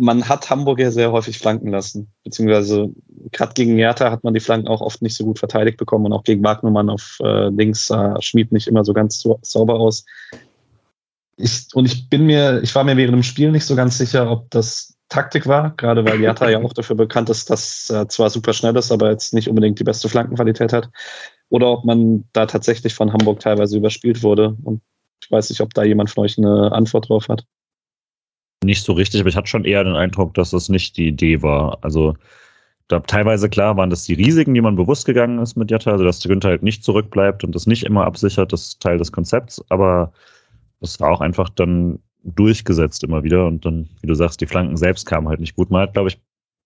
[0.00, 2.90] man hat Hamburg ja sehr häufig flanken lassen, beziehungsweise
[3.32, 6.12] gerade gegen Hertha hat man die Flanken auch oft nicht so gut verteidigt bekommen und
[6.12, 10.04] auch gegen Wagnermann auf äh, links sah Schmied nicht immer so ganz so, sauber aus.
[11.36, 14.30] Ich, und ich bin mir, ich war mir während dem Spiel nicht so ganz sicher,
[14.30, 18.30] ob das Taktik war, gerade weil Hertha ja auch dafür bekannt ist, dass er zwar
[18.30, 20.90] super schnell ist, aber jetzt nicht unbedingt die beste Flankenqualität hat,
[21.48, 24.56] oder ob man da tatsächlich von Hamburg teilweise überspielt wurde.
[24.64, 24.80] Und
[25.22, 27.44] ich weiß nicht, ob da jemand von euch eine Antwort drauf hat.
[28.64, 31.42] Nicht so richtig, aber ich hatte schon eher den Eindruck, dass das nicht die Idee
[31.42, 31.78] war.
[31.82, 32.14] Also
[32.88, 36.04] da teilweise klar waren das die Risiken, die man bewusst gegangen ist mit Jatta, also
[36.04, 39.64] dass Günther halt nicht zurückbleibt und das nicht immer absichert, das ist Teil des Konzepts,
[39.68, 40.12] aber
[40.86, 44.76] das war auch einfach dann durchgesetzt immer wieder und dann, wie du sagst, die Flanken
[44.76, 45.70] selbst kamen halt nicht gut.
[45.70, 46.20] Man hat, glaube ich,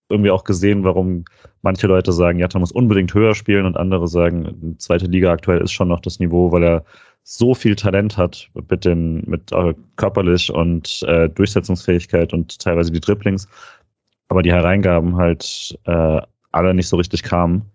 [0.08, 1.24] irgendwie auch gesehen, warum
[1.62, 5.72] manche Leute sagen, Jatta muss unbedingt höher spielen und andere sagen, zweite Liga aktuell ist
[5.72, 6.84] schon noch das Niveau, weil er
[7.22, 13.00] so viel Talent hat mit den, mit äh, körperlich und äh, Durchsetzungsfähigkeit und teilweise die
[13.00, 13.46] Dribblings,
[14.28, 17.70] aber die Hereingaben halt äh, alle nicht so richtig kamen.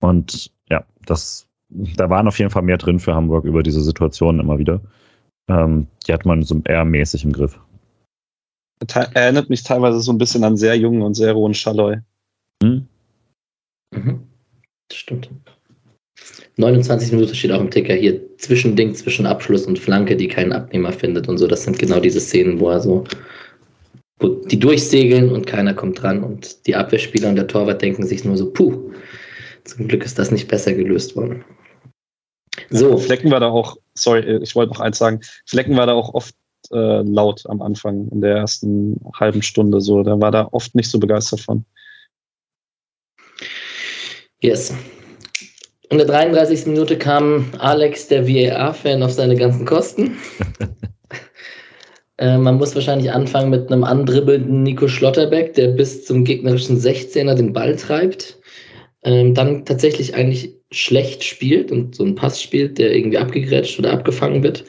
[0.00, 4.40] Und ja, das, da waren auf jeden Fall mehr drin für Hamburg über diese Situationen
[4.40, 4.80] immer wieder.
[5.48, 7.58] Ähm, die hat man so eher mäßig im Griff.
[9.14, 11.98] Erinnert mich teilweise so ein bisschen an sehr jungen und sehr rohen Schalloy.
[12.62, 12.86] Hm?
[13.94, 14.26] Mhm.
[14.92, 15.30] Stimmt.
[16.56, 20.92] 29 Minuten steht auch im Ticker hier Zwischending zwischen Abschluss und Flanke, die keinen Abnehmer
[20.92, 21.46] findet und so.
[21.46, 23.04] Das sind genau diese Szenen, wo er so,
[24.18, 28.24] wo die durchsegeln und keiner kommt dran und die Abwehrspieler und der Torwart denken sich
[28.24, 28.92] nur so, puh,
[29.64, 31.44] zum Glück ist das nicht besser gelöst worden.
[32.70, 32.98] So.
[32.98, 36.34] Flecken war da auch, sorry, ich wollte noch eins sagen, Flecken war da auch oft
[36.72, 40.02] äh, laut am Anfang in der ersten halben Stunde so.
[40.02, 41.64] Da war da oft nicht so begeistert von.
[44.40, 44.74] Yes.
[45.90, 46.66] In der 33.
[46.66, 50.16] Minute kam Alex, der VAR-Fan, auf seine ganzen Kosten.
[52.18, 57.34] äh, man muss wahrscheinlich anfangen mit einem andribbelnden Nico Schlotterbeck, der bis zum gegnerischen 16er
[57.34, 58.38] den Ball treibt.
[59.02, 63.92] Ähm, dann tatsächlich eigentlich schlecht spielt und so einen Pass spielt, der irgendwie abgegrätscht oder
[63.92, 64.64] abgefangen wird.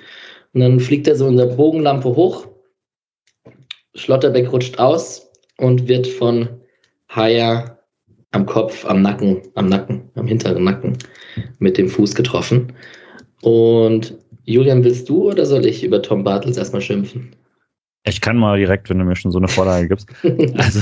[0.54, 2.48] Und dann fliegt er so in der Bogenlampe hoch.
[3.96, 6.50] Schlotterbeck rutscht aus und wird von
[7.10, 7.78] Haya
[8.32, 10.98] am Kopf, am Nacken, am Nacken, am hinteren Nacken
[11.60, 12.74] mit dem Fuß getroffen.
[13.42, 17.36] Und Julian, willst du oder soll ich über Tom Bartels erstmal schimpfen?
[18.04, 20.10] Ich kann mal direkt, wenn du mir schon so eine Vorlage gibst.
[20.58, 20.82] Also,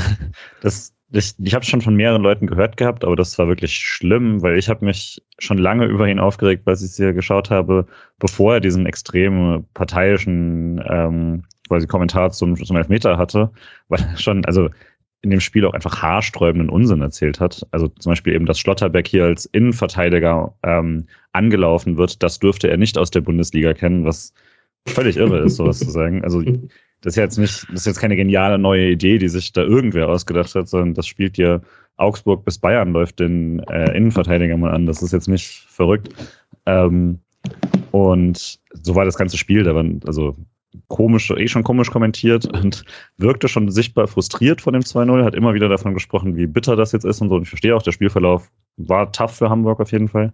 [0.61, 4.41] das, ich, ich habe schon von mehreren Leuten gehört gehabt, aber das war wirklich schlimm,
[4.41, 7.87] weil ich habe mich schon lange über ihn aufgeregt, als ich hier geschaut habe,
[8.19, 13.51] bevor er diesen extrem parteiischen ähm, quasi Kommentar zum, zum Elfmeter hatte,
[13.87, 14.69] weil er schon, also
[15.21, 17.67] in dem Spiel auch einfach haarsträubenden Unsinn erzählt hat.
[17.71, 22.77] Also zum Beispiel eben, dass Schlotterbeck hier als Innenverteidiger ähm, angelaufen wird, das dürfte er
[22.77, 24.33] nicht aus der Bundesliga kennen, was
[24.87, 26.23] völlig irre ist, sowas zu sagen.
[26.23, 26.41] Also
[27.01, 30.09] das ist jetzt nicht, das ist jetzt keine geniale neue Idee, die sich da irgendwer
[30.09, 31.61] ausgedacht hat, sondern das spielt hier
[31.97, 34.85] Augsburg bis Bayern läuft den äh, Innenverteidiger mal an.
[34.85, 36.09] Das ist jetzt nicht verrückt.
[36.65, 37.19] Ähm,
[37.91, 39.63] und so war das ganze Spiel.
[39.63, 40.37] Da waren also
[40.87, 42.83] komisch, eh schon komisch kommentiert und
[43.17, 46.91] wirkte schon sichtbar frustriert von dem 2-0, hat immer wieder davon gesprochen, wie bitter das
[46.91, 47.35] jetzt ist und so.
[47.35, 50.33] Und ich verstehe auch, der Spielverlauf war tough für Hamburg auf jeden Fall.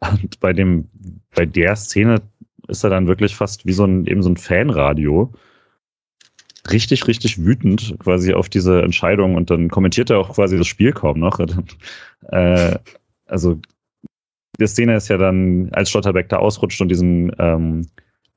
[0.00, 0.88] Und bei dem,
[1.34, 2.22] bei der Szene
[2.68, 5.32] ist er dann wirklich fast wie so ein, eben so ein Fanradio.
[6.68, 10.92] Richtig, richtig wütend quasi auf diese Entscheidung und dann kommentiert er auch quasi das Spiel
[10.92, 11.40] kaum noch.
[12.28, 12.78] äh,
[13.26, 13.58] also,
[14.58, 17.86] die Szene ist ja dann, als Schlotterbeck da ausrutscht und diesen, ähm,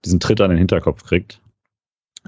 [0.05, 1.41] diesen Tritt an den Hinterkopf kriegt,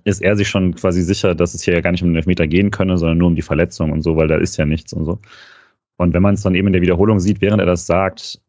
[0.04, 2.48] ist er sich schon quasi sicher, dass es hier ja gar nicht um den Elfmeter
[2.48, 5.06] gehen könne, sondern nur um die Verletzung und so, weil da ist ja nichts und
[5.06, 5.20] so.
[5.98, 8.42] Und wenn man es dann eben in der Wiederholung sieht, während er das sagt,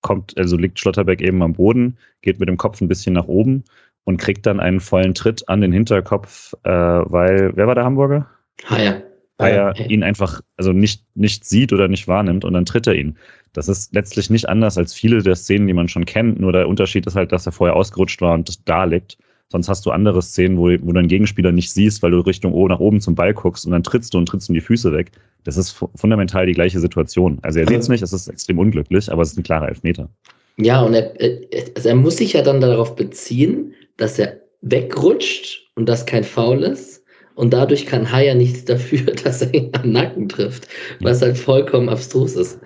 [0.00, 3.64] kommt, also liegt Schlotterbeck eben am Boden, geht mit dem Kopf ein bisschen nach oben
[4.08, 8.26] und kriegt dann einen vollen Tritt an den Hinterkopf, äh, weil, wer war der Hamburger?
[8.64, 9.02] Haya.
[9.36, 12.94] Weil er ihn einfach, also nicht, nicht sieht oder nicht wahrnimmt und dann tritt er
[12.94, 13.18] ihn.
[13.52, 16.68] Das ist letztlich nicht anders als viele der Szenen, die man schon kennt, nur der
[16.68, 19.18] Unterschied ist halt, dass er vorher ausgerutscht war und da liegt.
[19.50, 22.54] Sonst hast du andere Szenen, wo, wo du deinen Gegenspieler nicht siehst, weil du Richtung
[22.54, 24.90] oben nach oben zum Ball guckst und dann trittst du und trittst ihm die Füße
[24.90, 25.10] weg.
[25.44, 27.40] Das ist fu fundamental die gleiche Situation.
[27.42, 30.08] Also er sieht es nicht, es ist extrem unglücklich, aber es ist ein klarer Elfmeter.
[30.56, 31.12] Ja, und er,
[31.76, 36.62] also er muss sich ja dann darauf beziehen, dass er wegrutscht und das kein Foul
[36.62, 37.04] ist.
[37.34, 40.66] Und dadurch kann Haya nichts dafür, dass er ihn am Nacken trifft,
[41.00, 42.58] was halt vollkommen abstrus ist.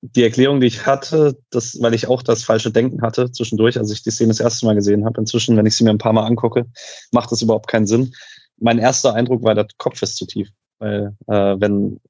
[0.00, 3.90] die Erklärung, die ich hatte, das, weil ich auch das falsche Denken hatte zwischendurch, als
[3.90, 5.20] ich die Szene das erste Mal gesehen habe.
[5.20, 6.66] Inzwischen, wenn ich sie mir ein paar Mal angucke,
[7.10, 8.14] macht das überhaupt keinen Sinn.
[8.58, 10.48] Mein erster Eindruck war, der Kopf ist zu tief.
[10.78, 12.00] Weil äh, wenn,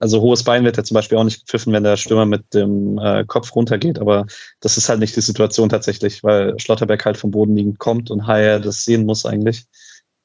[0.00, 2.98] also hohes Bein wird ja zum Beispiel auch nicht gepfiffen, wenn der Stürmer mit dem
[2.98, 4.26] äh, Kopf runtergeht, aber
[4.60, 8.26] das ist halt nicht die Situation tatsächlich, weil Schlotterberg halt vom Boden liegend kommt und
[8.26, 9.66] Haier das sehen muss eigentlich.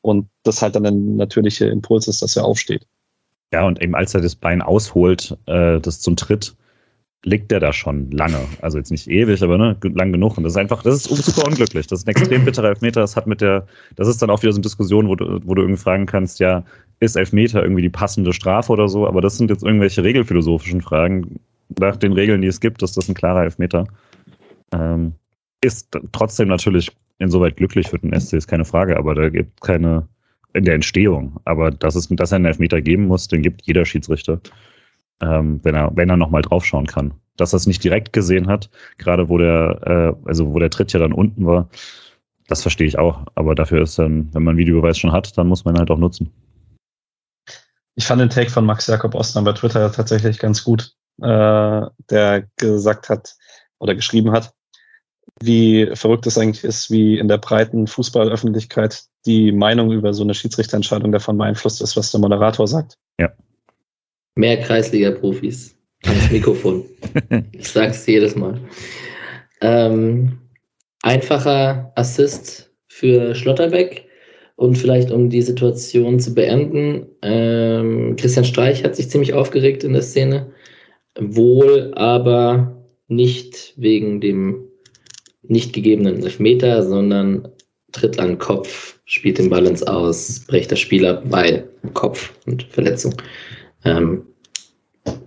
[0.01, 2.87] Und das halt dann ein natürlicher Impuls ist, dass er aufsteht.
[3.51, 6.55] Ja, und eben als er das Bein ausholt, äh, das zum Tritt,
[7.25, 8.39] liegt der da schon lange.
[8.61, 10.37] Also jetzt nicht ewig, aber ne, lang genug.
[10.37, 11.87] Und das ist einfach, das ist super unglücklich.
[11.87, 13.01] Das ist ein extrem bitterer Elfmeter.
[13.01, 15.55] Das hat mit der, das ist dann auch wieder so eine Diskussion, wo du, wo
[15.55, 16.63] du irgendwie fragen kannst, ja,
[16.99, 19.07] ist Elfmeter irgendwie die passende Strafe oder so?
[19.07, 21.39] Aber das sind jetzt irgendwelche regelphilosophischen Fragen.
[21.79, 23.85] Nach den Regeln, die es gibt, ist das ein klarer Elfmeter.
[24.71, 25.13] Ähm,
[25.61, 30.07] ist trotzdem natürlich insoweit glücklich für den SC, ist keine Frage, aber da gibt keine,
[30.53, 31.39] in der Entstehung.
[31.45, 34.39] Aber dass es, dass er einen Elfmeter geben muss, den gibt jeder Schiedsrichter
[35.21, 37.13] ähm, wenn er, wenn er nochmal draufschauen kann.
[37.37, 40.93] Dass er es nicht direkt gesehen hat, gerade wo der, äh, also wo der Tritt
[40.93, 41.69] ja dann unten war,
[42.47, 43.25] das verstehe ich auch.
[43.35, 45.97] Aber dafür ist dann, wenn man Videobeweis schon hat, dann muss man ihn halt auch
[45.97, 46.31] nutzen.
[47.95, 52.47] Ich fand den Take von Max Jakob Ostner bei Twitter tatsächlich ganz gut, äh, der
[52.57, 53.35] gesagt hat
[53.79, 54.53] oder geschrieben hat,
[55.41, 60.33] wie verrückt es eigentlich ist, wie in der breiten Fußballöffentlichkeit die Meinung über so eine
[60.33, 62.97] Schiedsrichterentscheidung davon beeinflusst ist, was der Moderator sagt.
[63.19, 63.31] Ja.
[64.35, 66.83] Mehr Kreisliga-Profis ans Mikrofon.
[67.51, 68.59] ich sag's jedes Mal.
[69.61, 70.39] Ähm,
[71.01, 74.05] einfacher Assist für Schlotterbeck
[74.55, 77.07] und vielleicht um die Situation zu beenden.
[77.21, 80.51] Ähm, Christian Streich hat sich ziemlich aufgeregt in der Szene,
[81.19, 84.67] wohl aber nicht wegen dem
[85.43, 87.47] nicht gegebenen Elfmeter, sondern
[87.91, 92.63] tritt an den Kopf, spielt den Ball ins Aus, bricht der Spieler bei Kopf und
[92.63, 93.13] Verletzung.
[93.85, 94.25] Ähm,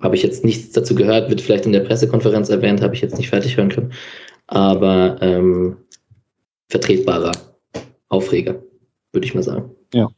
[0.01, 3.17] habe ich jetzt nichts dazu gehört, wird vielleicht in der Pressekonferenz erwähnt, habe ich jetzt
[3.17, 3.93] nicht fertig hören können.
[4.49, 5.77] Aber ähm,
[6.69, 7.33] vertretbarer
[8.09, 8.61] Aufreger,
[9.13, 9.71] würde ich mal sagen.
[9.93, 10.09] Ja.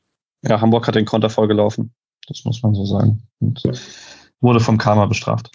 [0.47, 1.93] ja, Hamburg hat den Konter vorgelaufen.
[2.29, 3.23] Das muss man so sagen.
[3.41, 3.63] Und
[4.41, 5.51] wurde vom Karma bestraft.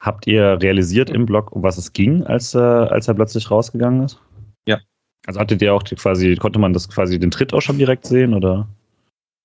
[0.00, 4.02] Habt ihr realisiert im Blog, um was es ging, als, äh, als er plötzlich rausgegangen
[4.04, 4.20] ist?
[4.66, 4.78] Ja.
[5.26, 8.34] Also hattet ihr auch quasi, konnte man das quasi den Tritt auch schon direkt sehen,
[8.34, 8.68] oder?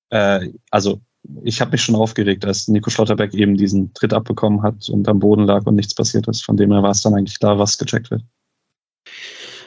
[0.10, 1.00] Äh, also
[1.44, 5.20] ich habe mich schon aufgeregt, als Nico Schlotterbeck eben diesen Tritt abbekommen hat und am
[5.20, 6.44] Boden lag und nichts passiert ist.
[6.44, 8.24] Von dem her war es dann eigentlich klar, was gecheckt wird.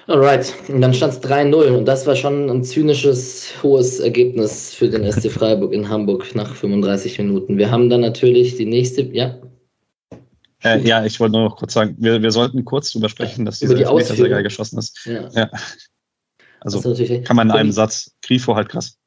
[0.07, 4.89] Alright, und dann stand es 3-0 und das war schon ein zynisches, hohes Ergebnis für
[4.89, 7.59] den SC Freiburg in Hamburg nach 35 Minuten.
[7.59, 9.37] Wir haben dann natürlich die nächste, ja.
[10.65, 13.61] Äh, ja, ich wollte nur noch kurz sagen, wir, wir sollten kurz darüber sprechen, dass
[13.61, 15.07] dieser die Elfmeter sehr geil geschossen ist.
[15.07, 15.29] Ja.
[15.33, 15.51] ja.
[16.61, 16.81] Also
[17.25, 19.00] kann man in einem Satz, Grifo halt krass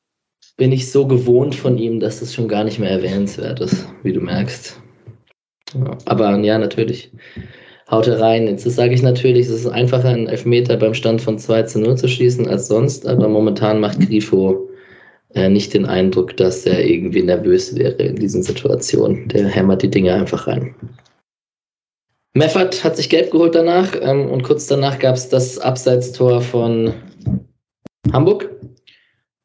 [0.58, 4.14] bin ich so gewohnt von ihm, dass es schon gar nicht mehr erwähnenswert ist, wie
[4.14, 4.80] du merkst.
[5.74, 7.12] Ja, aber ja, natürlich.
[7.90, 8.48] Haut er rein.
[8.48, 11.98] Jetzt sage ich natürlich, es ist einfacher, einen Elfmeter beim Stand von 2 zu 0
[11.98, 14.70] zu schießen als sonst, aber momentan macht Grifo
[15.34, 19.28] äh, nicht den Eindruck, dass er irgendwie nervös wäre in diesen Situationen.
[19.30, 20.76] Der hämmert die Dinge einfach rein.
[22.36, 26.94] Meffert hat sich gelb geholt danach ähm, und kurz danach gab es das Abseitstor von
[28.12, 28.50] Hamburg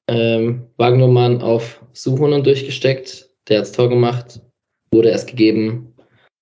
[0.09, 4.41] ähm, Wagnermann auf Suhonen durchgesteckt, der hat das Tor gemacht,
[4.91, 5.95] wurde erst gegeben,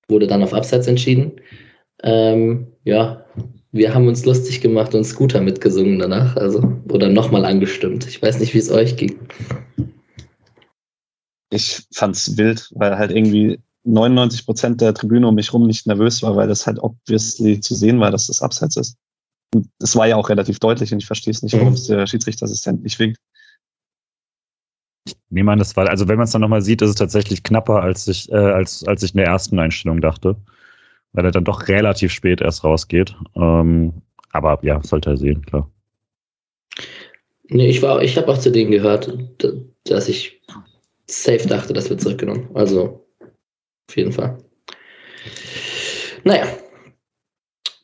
[0.09, 1.41] wurde dann auf Abseits entschieden.
[2.03, 3.25] Ähm, ja,
[3.73, 8.07] wir haben uns lustig gemacht und Scooter mitgesungen danach, also oder nochmal angestimmt.
[8.07, 9.19] Ich weiß nicht, wie es euch ging.
[11.51, 16.23] Ich fand's wild, weil halt irgendwie 99 Prozent der Tribüne um mich rum nicht nervös
[16.23, 18.97] war, weil das halt obviously zu sehen war, dass das Abseits ist.
[19.55, 22.07] Und es war ja auch relativ deutlich und ich verstehe es nicht, warum es der
[22.07, 23.19] Schiedsrichterassistent nicht winkt.
[25.07, 27.43] Ich nehme an, das war, also wenn man es dann nochmal sieht, ist es tatsächlich
[27.43, 30.37] knapper, als ich, äh, als, als ich in der ersten Einstellung dachte.
[31.13, 33.15] Weil er dann doch relativ spät erst rausgeht.
[33.37, 35.71] Ähm, aber ja, sollte er sehen, klar.
[37.49, 39.17] Nee, ich war, ich habe auch zu denen gehört,
[39.85, 40.43] dass ich
[41.07, 42.51] safe dachte, das wird zurückgenommen.
[42.55, 43.07] Also,
[43.89, 44.39] auf jeden Fall.
[46.25, 46.47] Naja.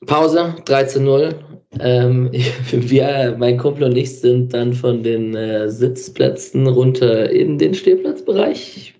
[0.07, 1.35] Pause, 13-0.
[1.81, 2.31] Ähm,
[2.71, 8.95] wir, mein Kumpel und ich sind dann von den äh, Sitzplätzen runter in den Stehplatzbereich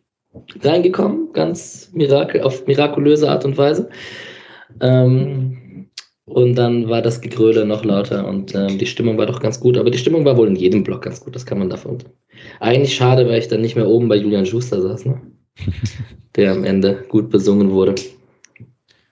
[0.62, 3.88] reingekommen, ganz mirakel, auf mirakulöse Art und Weise.
[4.81, 5.88] Ähm,
[6.25, 9.77] und dann war das Gegröle noch lauter und ähm, die Stimmung war doch ganz gut.
[9.77, 11.99] Aber die Stimmung war wohl in jedem Block ganz gut, das kann man davon.
[12.61, 15.21] Eigentlich schade, weil ich dann nicht mehr oben bei Julian Schuster saß, ne?
[16.37, 17.95] der am Ende gut besungen wurde.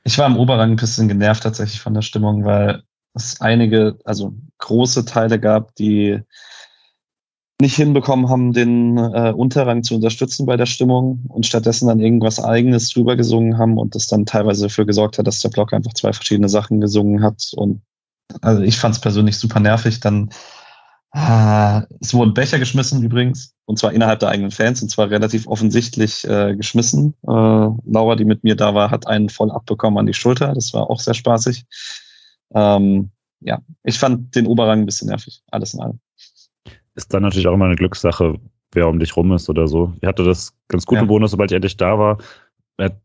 [0.05, 2.83] Ich war im Oberrang ein bisschen genervt tatsächlich von der Stimmung, weil
[3.15, 6.21] es einige, also große Teile gab, die
[7.61, 12.43] nicht hinbekommen haben, den äh, Unterrang zu unterstützen bei der Stimmung und stattdessen dann irgendwas
[12.43, 15.93] Eigenes drüber gesungen haben und das dann teilweise dafür gesorgt hat, dass der Block einfach
[15.93, 17.51] zwei verschiedene Sachen gesungen hat.
[17.55, 17.83] Und
[18.41, 20.01] also ich fand es persönlich super nervig.
[20.01, 20.31] Dann
[21.13, 25.47] äh, es wurden Becher geschmissen übrigens und zwar innerhalb der eigenen Fans und zwar relativ
[25.47, 27.15] offensichtlich äh, geschmissen.
[27.23, 30.53] Äh, Laura, die mit mir da war, hat einen voll abbekommen an die Schulter.
[30.55, 31.65] Das war auch sehr spaßig.
[32.55, 36.01] Ähm, ja, ich fand den Oberrang ein bisschen nervig, alles in allem
[36.95, 38.39] ist dann natürlich auch immer eine Glückssache,
[38.73, 39.93] wer um dich rum ist oder so.
[40.01, 41.07] Ich hatte das ganz gute ja.
[41.07, 42.19] Bonus, sobald ich endlich da war.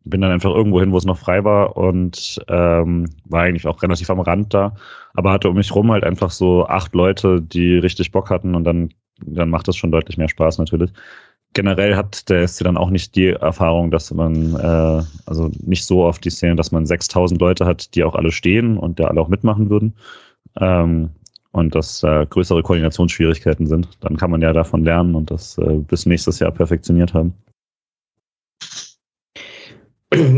[0.03, 3.81] Bin dann einfach irgendwo hin, wo es noch frei war und ähm, war eigentlich auch
[3.81, 4.75] relativ am Rand da,
[5.13, 8.63] aber hatte um mich rum halt einfach so acht Leute, die richtig Bock hatten und
[8.63, 8.89] dann,
[9.25, 10.91] dann macht das schon deutlich mehr Spaß natürlich.
[11.53, 16.03] Generell hat der SC dann auch nicht die Erfahrung, dass man, äh, also nicht so
[16.03, 19.21] oft die Szene, dass man 6000 Leute hat, die auch alle stehen und da alle
[19.21, 19.93] auch mitmachen würden.
[20.59, 21.09] Ähm,
[21.55, 23.87] und dass äh, größere Koordinationsschwierigkeiten sind.
[24.01, 27.33] Dann kann man ja davon lernen und das äh, bis nächstes Jahr perfektioniert haben.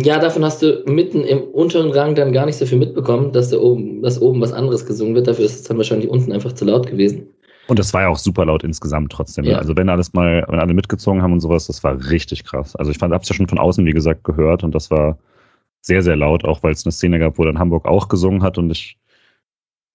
[0.03, 3.49] Ja, davon hast du mitten im unteren Rang dann gar nicht so viel mitbekommen, dass
[3.49, 5.27] da oben, dass oben was anderes gesungen wird.
[5.27, 7.27] Dafür ist es dann wahrscheinlich unten einfach zu laut gewesen.
[7.67, 9.45] Und das war ja auch super laut insgesamt trotzdem.
[9.45, 9.51] Ne?
[9.51, 9.57] Ja.
[9.57, 12.75] Also wenn alles mal, wenn alle mitgezogen haben und sowas, das war richtig krass.
[12.75, 15.17] Also ich fand, hab's ja schon von außen, wie gesagt, gehört und das war
[15.81, 18.57] sehr, sehr laut, auch weil es eine Szene gab, wo dann Hamburg auch gesungen hat
[18.57, 18.97] und ich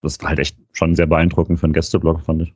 [0.02, 2.54] das war halt echt schon sehr beeindruckend für einen Gästeblock, fand ich.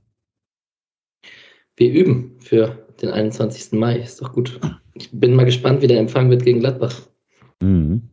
[1.77, 3.73] Wir üben für den 21.
[3.73, 4.61] Mai, ist doch gut.
[4.95, 7.03] Ich bin mal gespannt, wie der Empfang wird gegen Gladbach.
[7.62, 8.09] Mhm.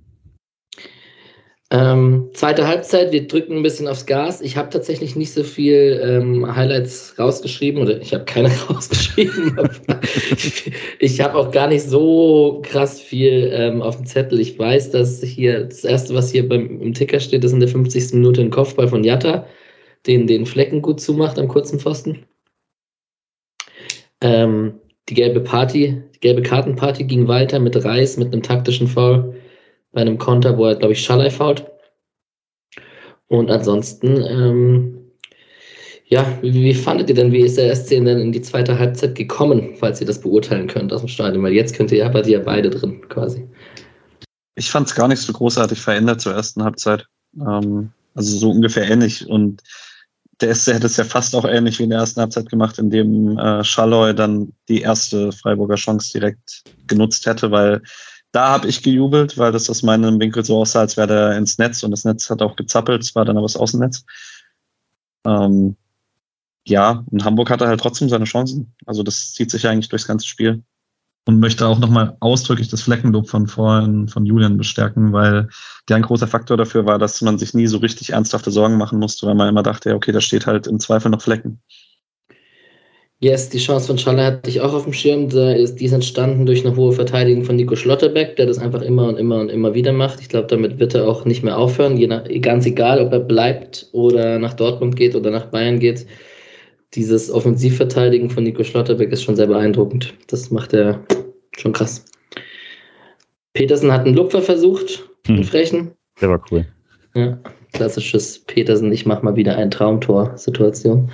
[1.73, 4.41] Ähm, zweite Halbzeit, wir drücken ein bisschen aufs Gas.
[4.41, 9.58] Ich habe tatsächlich nicht so viel ähm, Highlights rausgeschrieben oder ich habe keine rausgeschrieben.
[10.99, 14.39] ich habe auch gar nicht so krass viel ähm, auf dem Zettel.
[14.39, 17.69] Ich weiß, dass hier das erste, was hier beim, im Ticker steht, ist in der
[17.69, 18.13] 50.
[18.13, 19.47] Minute ein Kopfball von Jatta,
[20.06, 22.23] den den Flecken gut zumacht am kurzen Pfosten.
[24.21, 24.75] Ähm,
[25.10, 29.36] die gelbe Party, gelbe Kartenparty ging weiter mit Reis, mit einem taktischen Foul
[29.91, 31.69] bei einem Konter, wo er, glaube ich, Schalai fault.
[33.27, 35.12] Und ansonsten, ähm,
[36.05, 39.15] ja, wie, wie, fandet ihr denn, wie ist der SC denn in die zweite Halbzeit
[39.15, 41.43] gekommen, falls ihr das beurteilen könnt aus dem Stadion?
[41.43, 43.47] Weil jetzt könnt ihr ja, bei dir beide drin quasi.
[44.55, 47.05] Ich fand es gar nicht so großartig verändert zur ersten Halbzeit.
[47.36, 49.27] Ähm, also so ungefähr ähnlich.
[49.27, 49.62] Und
[50.41, 53.38] der SC hätte es ja fast auch ähnlich wie in der ersten Halbzeit gemacht, indem
[53.38, 57.82] äh, Schalloy dann die erste Freiburger Chance direkt genutzt hätte, weil
[58.32, 61.60] da habe ich gejubelt, weil das aus meinem Winkel so aussah, als wäre der ins
[61.60, 64.06] Netz und das Netz hat auch gezappelt, es war dann aber das Außennetz.
[65.26, 65.76] Ähm,
[66.65, 68.74] ja, und Hamburg hatte halt trotzdem seine Chancen.
[68.86, 70.63] Also das zieht sich eigentlich durchs ganze Spiel.
[71.25, 75.47] Und möchte auch nochmal ausdrücklich das Fleckenlob von vorhin von Julian bestärken, weil
[75.88, 78.99] der ein großer Faktor dafür war, dass man sich nie so richtig ernsthafte Sorgen machen
[78.99, 81.62] musste, weil man immer dachte, ja, okay, da steht halt im Zweifel noch Flecken.
[83.23, 85.29] Yes, die Chance von Schaller hatte ich auch auf dem Schirm.
[85.29, 88.81] Da ist, die ist entstanden durch eine hohe Verteidigung von Nico Schlotterbeck, der das einfach
[88.81, 90.19] immer und immer und immer wieder macht.
[90.19, 91.97] Ich glaube, damit wird er auch nicht mehr aufhören.
[92.05, 96.05] Nach, ganz egal, ob er bleibt oder nach Dortmund geht oder nach Bayern geht.
[96.95, 100.13] Dieses Offensivverteidigen von Nico Schlotterbeck ist schon sehr beeindruckend.
[100.27, 101.03] Das macht er
[101.58, 102.06] schon krass.
[103.53, 105.36] Petersen hat einen Lupfer versucht, hm.
[105.36, 105.91] einen frechen.
[106.21, 106.65] Der war cool.
[107.15, 107.39] Ja,
[107.73, 111.12] klassisches Petersen, ich mach mal wieder ein Traumtor-Situation.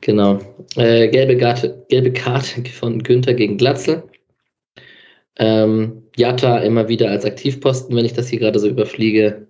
[0.00, 0.40] Genau.
[0.76, 4.02] Äh, gelbe, Karte, gelbe Karte von Günther gegen Glatzel.
[5.38, 9.46] Ähm, Jatta immer wieder als Aktivposten, wenn ich das hier gerade so überfliege.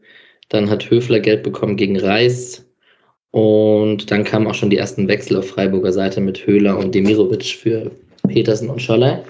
[0.50, 2.66] Dann hat Höfler gelb bekommen gegen Reis.
[3.32, 7.44] Und dann kamen auch schon die ersten Wechsel auf Freiburger Seite mit Höhler und Demirovic
[7.44, 7.90] für
[8.28, 9.24] Petersen und Scholler.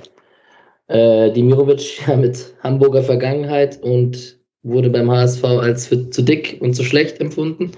[0.89, 6.75] Äh, Demirovic ja mit Hamburger Vergangenheit und wurde beim HSV als für zu dick und
[6.75, 7.73] zu schlecht empfunden.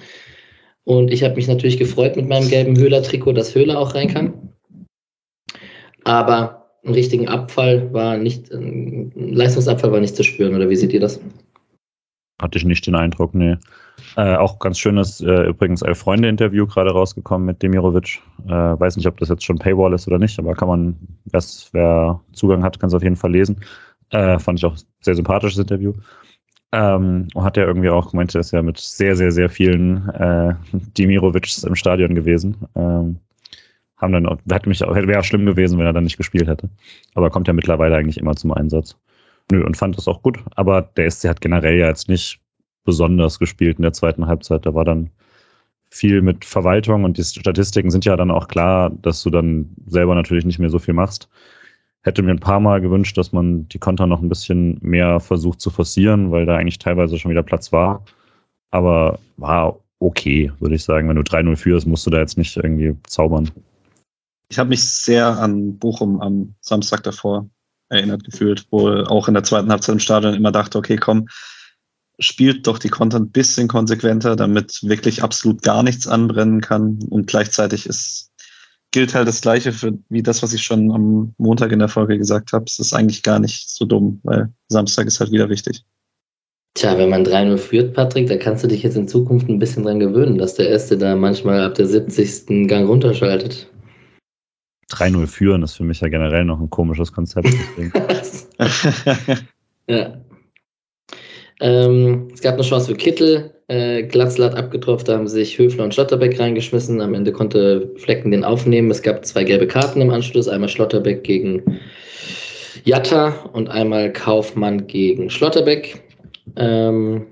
[0.85, 4.51] Und ich habe mich natürlich gefreut mit meinem gelben Höhler-Trikot, dass Höhler auch rein kann.
[6.05, 10.93] Aber einen richtigen Abfall war nicht, ein Leistungsabfall war nicht zu spüren, oder wie seht
[10.93, 11.21] ihr das?
[12.41, 13.57] Hatte ich nicht den Eindruck, nee.
[14.17, 18.21] Äh, auch ganz schönes, äh, übrigens, Elf-Freunde-Interview gerade rausgekommen mit Demirovic.
[18.47, 20.97] Äh, weiß nicht, ob das jetzt schon Paywall ist oder nicht, aber kann man,
[21.73, 23.61] wer Zugang hat, kann es auf jeden Fall lesen.
[24.11, 25.93] Äh, fand ich auch sehr sympathisches Interview.
[26.73, 30.55] Ähm, hat ja irgendwie auch gemeint, er ist ja mit sehr, sehr, sehr vielen äh,
[30.73, 32.57] Dimirovics im Stadion gewesen.
[32.75, 33.19] Ähm,
[33.97, 36.69] haben dann, hätte mich wäre ja schlimm gewesen, wenn er dann nicht gespielt hätte.
[37.15, 38.97] Aber kommt ja mittlerweile eigentlich immer zum Einsatz.
[39.53, 40.39] Nö, und fand das auch gut.
[40.57, 42.41] Aber der SC hat generell ja jetzt nicht
[42.85, 44.67] besonders gespielt in der zweiten Halbzeit.
[44.67, 45.11] Da war dann
[45.91, 50.15] viel mit Verwaltung und die Statistiken sind ja dann auch klar, dass du dann selber
[50.15, 51.29] natürlich nicht mehr so viel machst
[52.05, 55.61] hätte mir ein paar Mal gewünscht, dass man die Konter noch ein bisschen mehr versucht
[55.61, 58.05] zu forcieren, weil da eigentlich teilweise schon wieder Platz war.
[58.71, 61.09] Aber war okay, würde ich sagen.
[61.09, 63.51] Wenn du 3-0 führst, musst du da jetzt nicht irgendwie zaubern.
[64.51, 67.49] Ich habe mich sehr an Bochum am Samstag davor
[67.89, 71.27] erinnert gefühlt, wo auch in der zweiten Halbzeit im Stadion immer dachte, okay, komm,
[72.19, 77.01] spielt doch die Konter ein bisschen konsequenter, damit wirklich absolut gar nichts anbrennen kann.
[77.11, 78.31] Und gleichzeitig ist,
[78.93, 82.17] gilt halt das Gleiche für, wie das, was ich schon am Montag in der Folge
[82.17, 82.65] gesagt habe.
[82.67, 85.85] Es ist eigentlich gar nicht so dumm, weil Samstag ist halt wieder wichtig.
[86.75, 89.85] Tja, wenn man 3-0 führt, Patrick, da kannst du dich jetzt in Zukunft ein bisschen
[89.85, 92.69] dran gewöhnen, dass der Erste da manchmal ab der 70.
[92.69, 93.71] Gang runterschaltet.
[94.91, 97.49] 3-0 führen ist für mich ja generell noch ein komisches Konzept.
[99.87, 100.24] ja.
[101.61, 103.51] Ähm, es gab eine Chance für Kittel.
[103.69, 107.01] Äh, Glatzl hat abgetropft, da haben sich Höfler und Schlotterbeck reingeschmissen.
[107.01, 108.91] Am Ende konnte Flecken den aufnehmen.
[108.91, 110.49] Es gab zwei gelbe Karten im Anschluss.
[110.49, 111.81] Einmal Schlotterbeck gegen
[112.85, 116.03] Jatta und einmal Kaufmann gegen Schlotterbeck.
[116.57, 117.27] Ähm,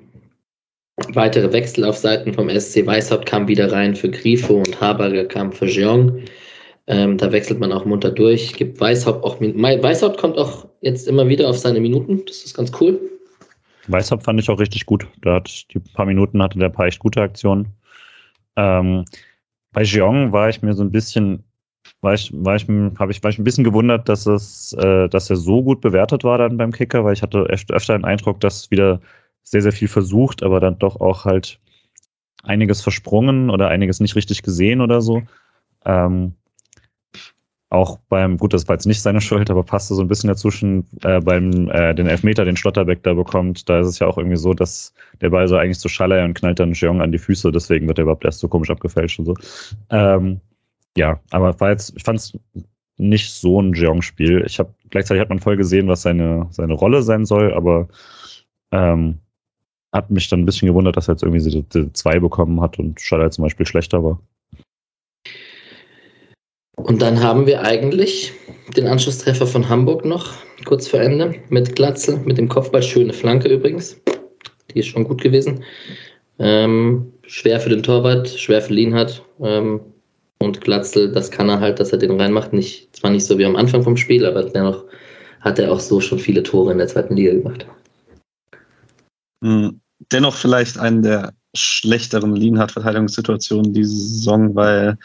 [1.12, 5.53] weitere Wechsel auf Seiten vom SC Weißhaupt kam wieder rein für Grifo und Haber kam
[5.53, 6.23] für Jeong.
[6.87, 8.55] Ähm, da wechselt man auch munter durch.
[8.55, 9.41] Gibt Weißhaupt auch.
[9.41, 12.23] Weißhaupt kommt auch jetzt immer wieder auf seine Minuten.
[12.27, 12.99] Das ist ganz cool.
[13.89, 15.07] Weißhaupt fand ich auch richtig gut.
[15.22, 17.68] Da hat die paar Minuten hatte der paar echt gute Aktionen.
[18.57, 19.05] Ähm,
[19.72, 21.45] bei Jeong war ich mir so ein bisschen,
[22.01, 25.30] war ich, war ich, habe ich, war ich ein bisschen gewundert, dass es, äh, dass
[25.30, 28.70] er so gut bewertet war dann beim Kicker, weil ich hatte öfter den Eindruck, dass
[28.70, 29.01] wieder
[29.43, 31.59] sehr, sehr viel versucht, aber dann doch auch halt
[32.45, 35.22] einiges versprungen oder einiges nicht richtig gesehen oder so.
[35.85, 36.35] Ähm,
[37.73, 40.87] auch beim, gut, das war jetzt nicht seine Schuld, aber passte so ein bisschen dazwischen,
[41.03, 44.37] äh, beim äh, den Elfmeter, den Schlotterbeck da bekommt, da ist es ja auch irgendwie
[44.37, 44.93] so, dass
[45.23, 47.97] der Ball so eigentlich zu Schaller und knallt dann Jeong an die Füße, deswegen wird
[47.97, 49.35] der überhaupt erst so komisch abgefälscht und so.
[49.89, 50.41] Ähm,
[50.97, 52.39] ja, aber war jetzt, ich fand es
[52.99, 54.45] nicht so ein Jeong-Spiel.
[54.47, 57.89] Ich habe gleichzeitig hat man voll gesehen, was seine, seine Rolle sein soll, aber
[58.70, 59.18] ähm,
[59.93, 62.79] hat mich dann ein bisschen gewundert, dass er jetzt irgendwie diese, diese zwei bekommen hat
[62.79, 64.20] und Schaller zum Beispiel schlechter war.
[66.77, 68.33] Und dann haben wir eigentlich
[68.77, 70.33] den Anschlusstreffer von Hamburg noch
[70.64, 72.83] kurz vor Ende mit Glatzel, mit dem Kopfball.
[72.83, 74.01] Schöne Flanke übrigens.
[74.73, 75.62] Die ist schon gut gewesen.
[76.39, 79.23] Ähm, schwer für den Torwart, schwer für Lienhardt.
[79.41, 79.81] Ähm,
[80.39, 82.53] und Glatzel, das kann er halt, dass er den reinmacht.
[82.53, 84.85] Nicht, zwar nicht so wie am Anfang vom Spiel, aber dennoch
[85.41, 87.66] hat er auch so schon viele Tore in der zweiten Liga gemacht.
[89.45, 94.99] Hm, dennoch vielleicht eine der schlechteren Lienhardt-Verteidigungssituationen diese Saison, weil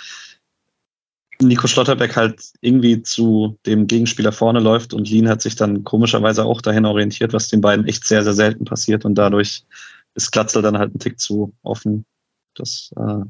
[1.41, 6.43] Nico Schlotterbeck halt irgendwie zu dem Gegenspieler vorne läuft und Lien hat sich dann komischerweise
[6.45, 9.63] auch dahin orientiert, was den beiden echt sehr, sehr selten passiert und dadurch
[10.15, 12.05] ist Glatzel dann halt ein Tick zu offen.
[12.55, 13.23] Das äh,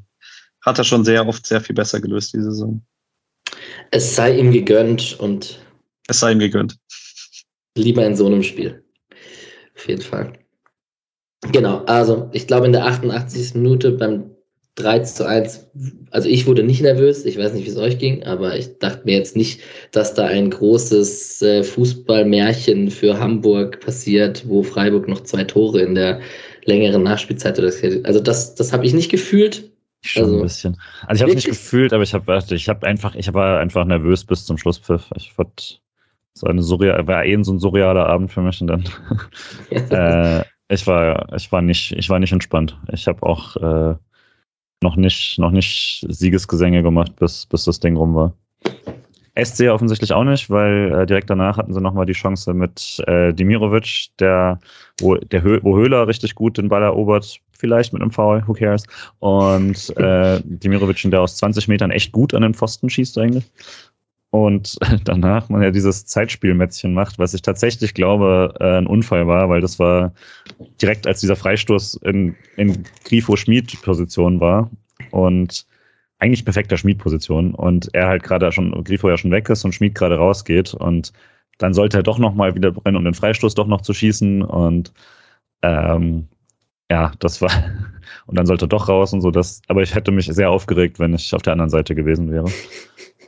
[0.61, 2.81] hat er schon sehr oft sehr viel besser gelöst diese Saison.
[3.91, 5.59] Es sei ihm gegönnt und
[6.07, 6.77] es sei ihm gegönnt.
[7.77, 8.83] Lieber in so einem Spiel.
[9.75, 10.33] Auf jeden Fall.
[11.51, 13.55] Genau, also ich glaube in der 88.
[13.55, 14.36] Minute beim
[14.77, 15.67] 3 zu 1,
[16.11, 19.01] also ich wurde nicht nervös, ich weiß nicht, wie es euch ging, aber ich dachte
[19.05, 19.61] mir jetzt nicht,
[19.91, 25.95] dass da ein großes äh, Fußballmärchen für Hamburg passiert, wo Freiburg noch zwei Tore in
[25.95, 26.21] der
[26.65, 27.71] längeren Nachspielzeit oder
[28.03, 29.71] also das, das habe ich nicht gefühlt.
[30.01, 30.77] Schon also, ein bisschen.
[31.07, 33.83] Also ich habe es nicht gefühlt, aber ich habe ich habe einfach, ich war einfach
[33.83, 35.09] nervös bis zum Schlusspfiff.
[35.15, 35.81] Ich fand
[36.33, 38.83] so eine surreal, war eh so ein surrealer Abend für mich und dann
[39.71, 42.77] äh, ich war, ich war nicht, ich war nicht entspannt.
[42.91, 43.95] Ich habe auch äh,
[44.81, 48.33] noch nicht, noch nicht Siegesgesänge gemacht, bis, bis das Ding rum war.
[49.43, 53.33] SC offensichtlich auch nicht, weil äh, direkt danach hatten sie nochmal die Chance mit äh,
[53.33, 54.59] Dimirovic, der,
[54.99, 58.53] wo, der Hö wo Höhler richtig gut den Ball erobert, vielleicht mit einem Foul, who
[58.53, 58.83] cares.
[59.19, 63.45] Und äh, Dimirovic, der aus 20 Metern echt gut an den Pfosten schießt eigentlich.
[64.29, 69.49] Und danach man ja dieses Zeitspielmätzchen macht, was ich tatsächlich glaube, äh, ein Unfall war,
[69.49, 70.13] weil das war
[70.81, 74.69] direkt als dieser Freistoß in, in Grifo-Schmied-Position war
[75.11, 75.65] und
[76.19, 79.95] eigentlich perfekter Schmied-Position und er halt gerade schon, Grifo ja schon weg ist und Schmied
[79.95, 81.13] gerade rausgeht und
[81.59, 84.93] dann sollte er doch nochmal wieder brennen, um den Freistoß doch noch zu schießen und
[85.61, 86.27] ähm,
[86.89, 87.51] ja, das war,
[88.25, 90.99] und dann sollte er doch raus und so, das, aber ich hätte mich sehr aufgeregt,
[90.99, 92.49] wenn ich auf der anderen Seite gewesen wäre.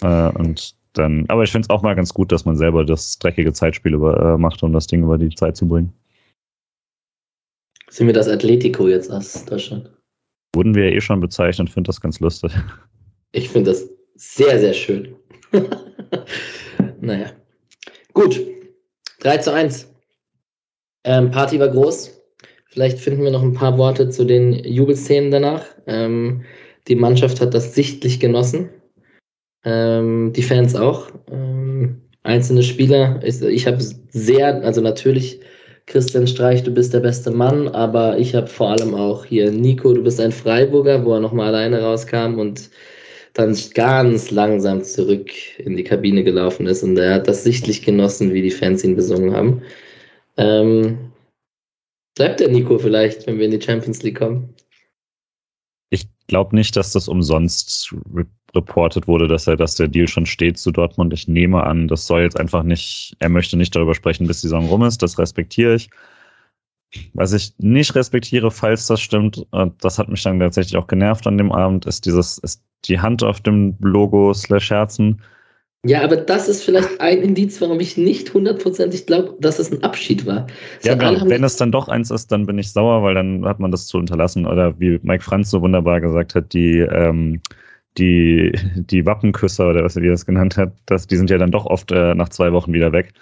[0.01, 3.19] Äh, und dann, aber ich finde es auch mal ganz gut, dass man selber das
[3.19, 5.93] dreckige Zeitspiel über, äh, macht, um das Ding über die Zeit zu bringen.
[7.89, 9.91] Sind wir das Atletico jetzt aus Deutschland?
[10.55, 12.51] Wurden wir ja eh schon bezeichnet, finde das ganz lustig.
[13.31, 15.15] Ich finde das sehr, sehr schön.
[17.01, 17.31] naja.
[18.13, 18.39] Gut.
[19.19, 19.93] 3 zu 1.
[21.03, 22.19] Ähm, Party war groß.
[22.65, 25.65] Vielleicht finden wir noch ein paar Worte zu den Jubelszenen danach.
[25.87, 26.43] Ähm,
[26.87, 28.69] die Mannschaft hat das sichtlich genossen.
[29.63, 31.09] Ähm, die Fans auch.
[31.31, 33.19] Ähm, einzelne Spieler.
[33.23, 33.79] Ich, ich habe
[34.09, 35.39] sehr, also natürlich
[35.85, 39.93] Christian Streich, du bist der beste Mann, aber ich habe vor allem auch hier Nico,
[39.93, 42.69] du bist ein Freiburger, wo er nochmal alleine rauskam und
[43.33, 48.33] dann ganz langsam zurück in die Kabine gelaufen ist und er hat das sichtlich genossen,
[48.33, 49.61] wie die Fans ihn besungen haben.
[50.37, 51.11] Ähm,
[52.15, 54.53] bleibt der Nico vielleicht, wenn wir in die Champions League kommen?
[55.89, 57.95] Ich glaube nicht, dass das umsonst
[58.55, 61.13] reportet wurde, dass er, dass der Deal schon steht zu Dortmund.
[61.13, 64.47] Ich nehme an, das soll jetzt einfach nicht, er möchte nicht darüber sprechen, bis die
[64.47, 65.01] Saison rum ist.
[65.01, 65.89] Das respektiere ich.
[67.13, 69.45] Was ich nicht respektiere, falls das stimmt,
[69.81, 73.23] das hat mich dann tatsächlich auch genervt an dem Abend, ist dieses, ist die Hand
[73.23, 75.21] auf dem Logo slash Herzen.
[75.85, 79.81] Ja, aber das ist vielleicht ein Indiz, warum ich nicht hundertprozentig glaube, dass es ein
[79.83, 80.47] Abschied war.
[80.77, 81.29] Das ja, genau.
[81.29, 83.87] wenn es dann doch eins ist, dann bin ich sauer, weil dann hat man das
[83.87, 84.45] zu unterlassen.
[84.45, 87.41] Oder wie Mike Franz so wunderbar gesagt hat, die, ähm,
[87.97, 91.65] die, die Wappenküsser oder was er das genannt hat, das, die sind ja dann doch
[91.65, 93.13] oft äh, nach zwei Wochen wieder weg.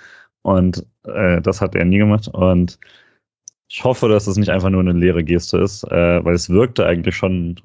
[0.41, 2.27] Und äh, das hat er nie gemacht.
[2.27, 2.79] Und
[3.69, 6.85] ich hoffe, dass es nicht einfach nur eine leere Geste ist, äh, weil es wirkte
[6.85, 7.59] eigentlich schon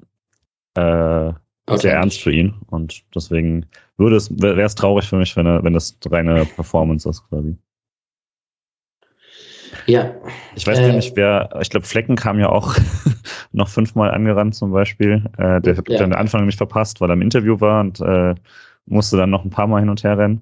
[0.75, 1.31] äh,
[1.75, 2.55] sehr ernst für ihn.
[2.67, 3.65] Und deswegen
[3.97, 7.55] würde es, wäre es traurig für mich, wenn, er, wenn das reine Performance ist, quasi.
[9.85, 10.13] Ja.
[10.55, 12.75] Ich weiß äh, nicht, wer, ich glaube, Flecken kam ja auch
[13.53, 15.23] noch fünfmal angerannt zum Beispiel.
[15.37, 15.99] Äh, der hat ja.
[15.99, 18.35] den Anfang nicht verpasst, weil er im Interview war und äh,
[18.85, 20.41] musste dann noch ein paar Mal hin und her rennen.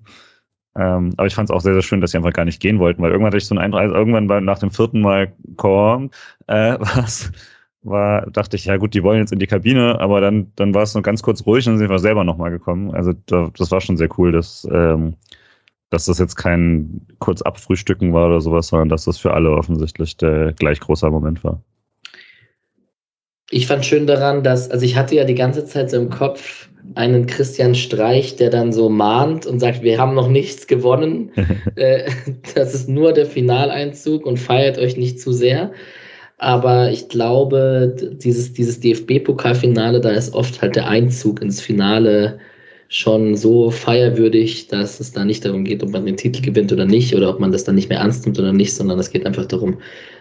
[0.75, 2.79] Ähm, aber ich fand es auch sehr, sehr schön, dass sie einfach gar nicht gehen
[2.79, 5.33] wollten, weil irgendwann hatte ich so einen Eindruck, also irgendwann war nach dem vierten Mal
[5.57, 6.11] komm,
[6.47, 7.31] äh, was
[7.83, 10.83] war, dachte ich, ja gut, die wollen jetzt in die Kabine, aber dann, dann war
[10.83, 12.91] es noch ganz kurz ruhig und sind wir selber nochmal gekommen.
[12.91, 15.15] Also da, das war schon sehr cool, dass, ähm,
[15.89, 20.15] dass das jetzt kein kurz abfrühstücken war oder sowas, sondern dass das für alle offensichtlich
[20.17, 21.61] der gleich großer Moment war.
[23.51, 26.69] Ich fand schön daran, dass, also ich hatte ja die ganze Zeit so im Kopf
[26.95, 31.31] einen Christian Streich, der dann so mahnt und sagt, wir haben noch nichts gewonnen.
[31.75, 32.09] äh,
[32.55, 35.71] das ist nur der Finaleinzug und feiert euch nicht zu sehr.
[36.37, 42.39] Aber ich glaube, dieses, dieses DFB-Pokalfinale, da ist oft halt der Einzug ins Finale
[42.87, 46.85] schon so feierwürdig, dass es da nicht darum geht, ob man den Titel gewinnt oder
[46.85, 49.25] nicht, oder ob man das dann nicht mehr ernst nimmt oder nicht, sondern es geht
[49.25, 49.77] einfach darum,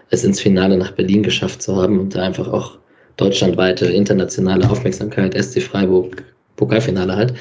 [0.09, 2.77] es ins Finale nach Berlin geschafft zu haben und da einfach auch
[3.21, 6.23] deutschlandweite internationale Aufmerksamkeit, SC Freiburg,
[6.55, 7.33] Pokalfinale halt.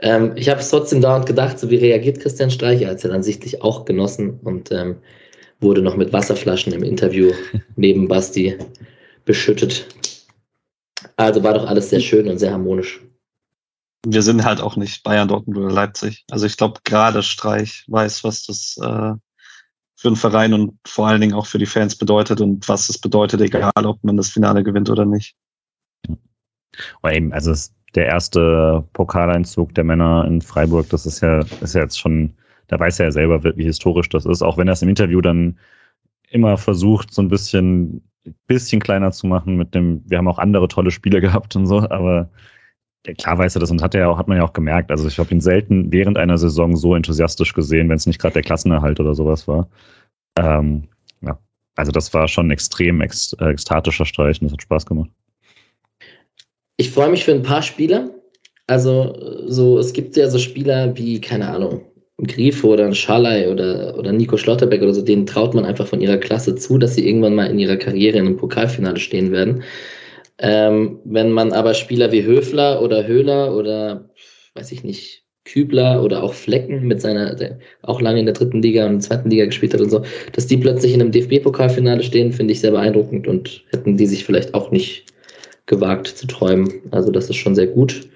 [0.00, 3.02] Ähm, ich habe es trotzdem dauernd gedacht, so wie reagiert Christian Streich, er hat es
[3.04, 4.96] ja dann sichtlich auch genossen und ähm,
[5.60, 7.32] wurde noch mit Wasserflaschen im Interview
[7.76, 8.56] neben Basti
[9.24, 9.86] beschüttet.
[11.16, 13.00] Also war doch alles sehr schön und sehr harmonisch.
[14.06, 16.24] Wir sind halt auch nicht Bayern, Dortmund oder Leipzig.
[16.30, 19.12] Also ich glaube, gerade Streich weiß, was das äh,
[20.00, 22.96] für einen Verein und vor allen Dingen auch für die Fans bedeutet und was es
[22.96, 25.36] bedeutet, egal ob man das Finale gewinnt oder nicht.
[27.02, 27.52] Aber eben, also
[27.94, 32.32] der erste Pokaleinzug der Männer in Freiburg, das ist ja, ist ja jetzt schon,
[32.68, 35.20] da weiß er ja selber, wie historisch das ist, auch wenn er es im Interview
[35.20, 35.58] dann
[36.30, 38.02] immer versucht, so ein bisschen,
[38.46, 41.80] bisschen kleiner zu machen mit dem, wir haben auch andere tolle Spiele gehabt und so,
[41.90, 42.30] aber
[43.04, 44.90] klar weiß er das und hat er auch, hat man ja auch gemerkt.
[44.90, 48.34] Also ich habe ihn selten während einer Saison so enthusiastisch gesehen, wenn es nicht gerade
[48.34, 49.68] der Klassenerhalt oder sowas war.
[50.38, 50.84] Ähm,
[51.22, 51.38] ja,
[51.76, 55.10] also das war schon extrem ex, äh, ekstatischer Streich und das hat Spaß gemacht.
[56.76, 58.10] Ich freue mich für ein paar Spieler.
[58.66, 61.82] Also so, es gibt ja so Spieler wie, keine Ahnung,
[62.26, 66.00] Grifo oder ein Schalay oder, oder Nico Schlotterbeck oder so, denen traut man einfach von
[66.00, 69.62] ihrer Klasse zu, dass sie irgendwann mal in ihrer Karriere in einem Pokalfinale stehen werden.
[70.40, 74.10] Ähm, wenn man aber Spieler wie Höfler oder Höhler oder
[74.54, 78.62] weiß ich nicht, Kübler oder auch Flecken mit seiner, der auch lange in der dritten
[78.62, 82.32] Liga und zweiten Liga gespielt hat und so, dass die plötzlich in einem DFB-Pokalfinale stehen,
[82.32, 85.06] finde ich sehr beeindruckend und hätten die sich vielleicht auch nicht
[85.66, 86.82] gewagt zu träumen.
[86.90, 88.08] Also das ist schon sehr gut.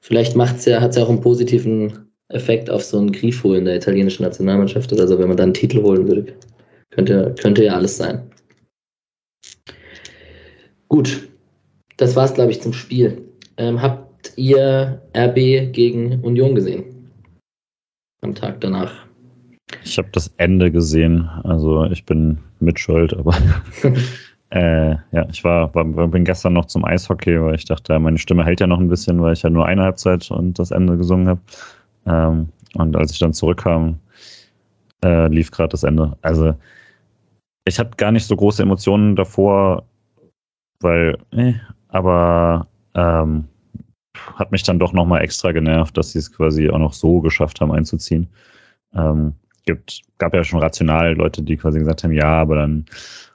[0.00, 3.64] Vielleicht macht's ja, hat es ja auch einen positiven Effekt auf so einen Grifo in
[3.64, 4.92] der italienischen Nationalmannschaft.
[4.98, 6.34] Also wenn man dann einen Titel holen würde,
[6.90, 8.30] könnte, könnte ja alles sein.
[10.88, 11.28] Gut,
[11.98, 13.22] das war es, glaube ich, zum Spiel.
[13.58, 17.10] Ähm, habt ihr RB gegen Union gesehen?
[18.22, 18.92] Am Tag danach.
[19.84, 21.28] Ich habe das Ende gesehen.
[21.44, 23.36] Also ich bin mitschuld, aber
[24.50, 28.44] äh, ja, ich war, war, bin gestern noch zum Eishockey, weil ich dachte, meine Stimme
[28.44, 31.28] hält ja noch ein bisschen, weil ich ja nur eine Halbzeit und das Ende gesungen
[31.28, 31.40] habe.
[32.06, 33.98] Ähm, und als ich dann zurückkam,
[35.04, 36.16] äh, lief gerade das Ende.
[36.22, 36.54] Also
[37.64, 39.84] ich hatte gar nicht so große Emotionen davor,
[40.80, 41.54] weil äh,
[41.88, 43.44] aber ähm,
[44.36, 47.60] hat mich dann doch nochmal extra genervt, dass sie es quasi auch noch so geschafft
[47.60, 48.28] haben einzuziehen.
[48.94, 49.34] Ähm,
[49.68, 52.86] gibt, gab ja schon rational Leute, die quasi gesagt haben, ja, aber dann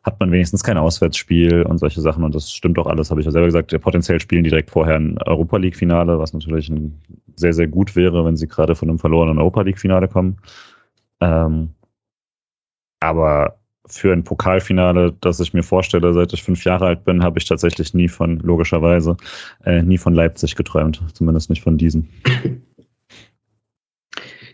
[0.03, 3.25] hat man wenigstens kein Auswärtsspiel und solche Sachen und das stimmt doch alles, habe ich
[3.25, 3.79] ja selber gesagt.
[3.81, 6.99] Potenziell spielen die direkt vorher ein Europa League-Finale, was natürlich ein,
[7.35, 10.37] sehr, sehr gut wäre, wenn sie gerade von einem verlorenen Europa League-Finale kommen.
[11.21, 11.69] Ähm,
[12.99, 17.37] aber für ein Pokalfinale, das ich mir vorstelle, seit ich fünf Jahre alt bin, habe
[17.39, 19.17] ich tatsächlich nie von, logischerweise,
[19.65, 21.01] äh, nie von Leipzig geträumt.
[21.13, 22.07] Zumindest nicht von diesem.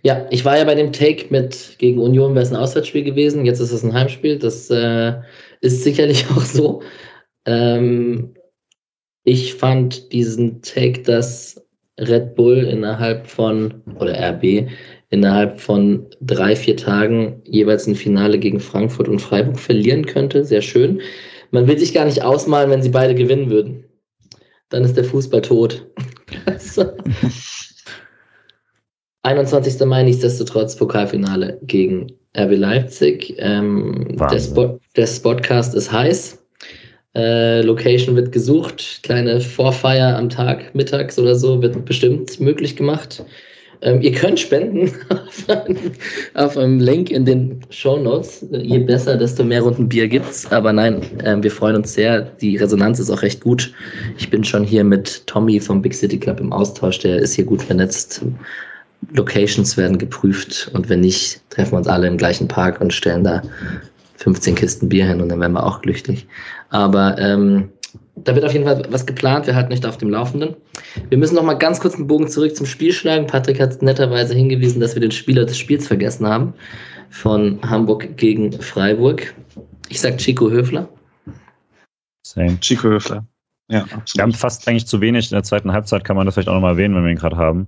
[0.01, 3.45] Ja, ich war ja bei dem Take mit gegen Union, wäre es ein Auswärtsspiel gewesen.
[3.45, 4.39] Jetzt ist es ein Heimspiel.
[4.39, 5.15] Das äh,
[5.59, 6.81] ist sicherlich auch so.
[7.45, 8.33] Ähm,
[9.25, 11.61] ich fand diesen Take, dass
[11.99, 14.69] Red Bull innerhalb von, oder RB,
[15.09, 20.45] innerhalb von drei, vier Tagen jeweils ein Finale gegen Frankfurt und Freiburg verlieren könnte.
[20.45, 21.01] Sehr schön.
[21.51, 23.85] Man will sich gar nicht ausmalen, wenn sie beide gewinnen würden.
[24.69, 25.87] Dann ist der Fußball tot.
[29.23, 29.85] 21.
[29.85, 33.35] Mai nichtsdestotrotz Pokalfinale gegen RB Leipzig.
[33.39, 36.45] Ähm, der, Spot, der Spotcast ist heiß.
[37.15, 39.01] Äh, Location wird gesucht.
[39.03, 43.25] Kleine Vorfeier am Tag, mittags oder so, wird bestimmt möglich gemacht.
[43.81, 44.91] Ähm, ihr könnt spenden
[46.33, 48.45] auf einem Link in den Show Notes.
[48.51, 50.51] Je besser, desto mehr Runden Bier gibt's.
[50.51, 52.21] Aber nein, äh, wir freuen uns sehr.
[52.21, 53.73] Die Resonanz ist auch recht gut.
[54.17, 56.99] Ich bin schon hier mit Tommy vom Big City Club im Austausch.
[56.99, 58.21] Der ist hier gut vernetzt.
[59.13, 63.23] Locations werden geprüft und wenn nicht, treffen wir uns alle im gleichen Park und stellen
[63.23, 63.41] da
[64.17, 66.27] 15 Kisten Bier hin und dann werden wir auch glücklich.
[66.69, 67.69] Aber ähm,
[68.23, 69.47] da wird auf jeden Fall was geplant.
[69.47, 70.55] Wir halten nicht auf dem Laufenden.
[71.09, 73.27] Wir müssen noch mal ganz kurz einen Bogen zurück zum Spiel schlagen.
[73.27, 76.53] Patrick hat netterweise hingewiesen, dass wir den Spieler des Spiels vergessen haben
[77.09, 79.33] von Hamburg gegen Freiburg.
[79.89, 80.87] Ich sag Chico Höfler.
[82.25, 82.59] Same.
[82.59, 83.25] Chico Höfler.
[83.69, 84.15] Ja, absolut.
[84.15, 86.53] Wir haben fast eigentlich zu wenig in der zweiten Halbzeit, kann man das vielleicht auch
[86.53, 87.67] nochmal erwähnen, wenn wir ihn gerade haben.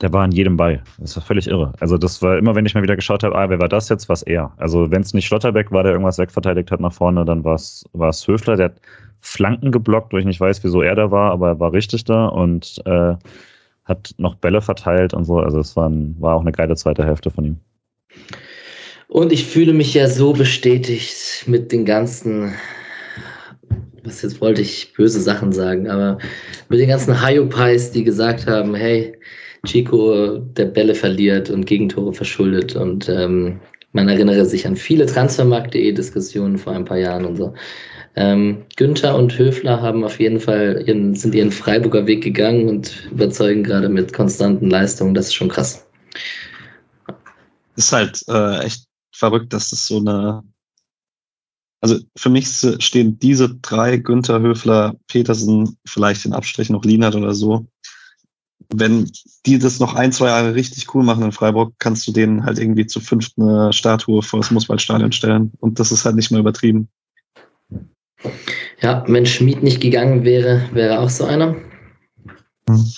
[0.00, 0.82] Der war an jedem Ball.
[0.98, 1.72] Das war völlig irre.
[1.78, 4.08] Also das war immer, wenn ich mal wieder geschaut habe, ah, wer war das jetzt,
[4.08, 4.52] was er.
[4.56, 7.84] Also wenn es nicht Schlotterbeck war, der irgendwas wegverteidigt hat nach vorne, dann war es
[8.26, 8.80] Höfler, der hat
[9.20, 12.26] Flanken geblockt, wo ich nicht weiß, wieso er da war, aber er war richtig da
[12.26, 13.14] und äh,
[13.84, 15.38] hat noch Bälle verteilt und so.
[15.38, 17.56] Also es war, ein, war auch eine geile zweite Hälfte von ihm.
[19.08, 22.54] Und ich fühle mich ja so bestätigt mit den ganzen,
[24.02, 26.18] was jetzt wollte ich böse Sachen sagen, aber
[26.68, 29.16] mit den ganzen Hayopais, die gesagt haben, hey,
[29.64, 33.60] Chico der Bälle verliert und Gegentore verschuldet und ähm,
[33.92, 37.54] man erinnere sich an viele Transfermarkt.de-Diskussionen vor ein paar Jahren und so.
[38.16, 43.06] Ähm, Günther und Höfler haben auf jeden Fall ihren, sind ihren Freiburger Weg gegangen und
[43.10, 45.14] überzeugen gerade mit konstanten Leistungen.
[45.14, 45.86] Das ist schon krass.
[47.76, 50.42] Ist halt äh, echt verrückt, dass das so eine.
[51.80, 52.48] Also für mich
[52.78, 57.66] stehen diese drei, Günther, Höfler, Petersen, vielleicht in Abstrichen noch Lienert oder so.
[58.72, 59.10] Wenn
[59.46, 62.58] die das noch ein, zwei Jahre richtig cool machen in Freiburg, kannst du denen halt
[62.58, 65.52] irgendwie zu fünft eine Statue vor das Muswaldstadion stellen.
[65.60, 66.88] Und das ist halt nicht mehr übertrieben.
[68.80, 71.54] Ja, wenn Schmid nicht gegangen wäre, wäre auch so einer.
[72.68, 72.92] Mhm.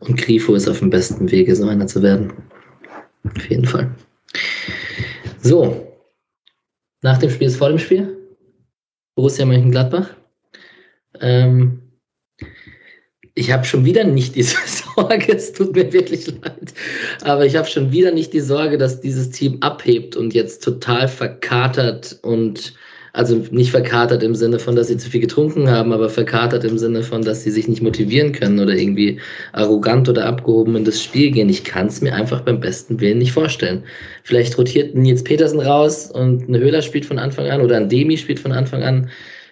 [0.00, 2.32] Und Grifo ist auf dem besten Wege, so einer zu werden.
[3.24, 3.94] Auf jeden Fall.
[5.40, 5.90] So.
[7.02, 8.16] Nach dem Spiel ist vor dem Spiel.
[9.14, 10.10] Borussia Mönchengladbach.
[11.20, 11.83] Ähm,
[13.34, 14.56] ich habe schon wieder nicht diese
[14.96, 16.74] Sorge, es tut mir wirklich leid,
[17.22, 21.08] aber ich habe schon wieder nicht die Sorge, dass dieses Team abhebt und jetzt total
[21.08, 22.74] verkatert und
[23.12, 26.78] also nicht verkatert im Sinne von, dass sie zu viel getrunken haben, aber verkatert im
[26.78, 29.20] Sinne von, dass sie sich nicht motivieren können oder irgendwie
[29.52, 31.48] arrogant oder abgehoben in das Spiel gehen.
[31.48, 33.84] Ich kann es mir einfach beim besten Willen nicht vorstellen.
[34.24, 38.16] Vielleicht rotiert Nils Petersen raus und eine Höhler spielt von Anfang an oder ein Demi
[38.16, 39.08] spielt von Anfang an.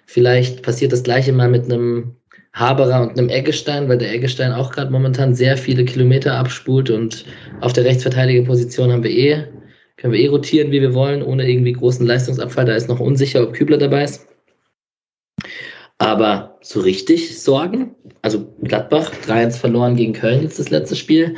[0.06, 2.16] Vielleicht passiert das gleiche mal mit einem
[2.54, 7.24] Haberer und einem Eggestein, weil der Eggestein auch gerade momentan sehr viele Kilometer abspult und
[7.60, 9.46] auf der Rechtsverteidigerposition haben wir eh
[10.02, 12.64] können wir eh rotieren, wie wir wollen, ohne irgendwie großen Leistungsabfall.
[12.64, 14.26] Da ist noch unsicher, ob Kübler dabei ist.
[15.98, 21.36] Aber so richtig Sorgen, also Gladbach, 3-1 verloren gegen Köln jetzt das letzte Spiel.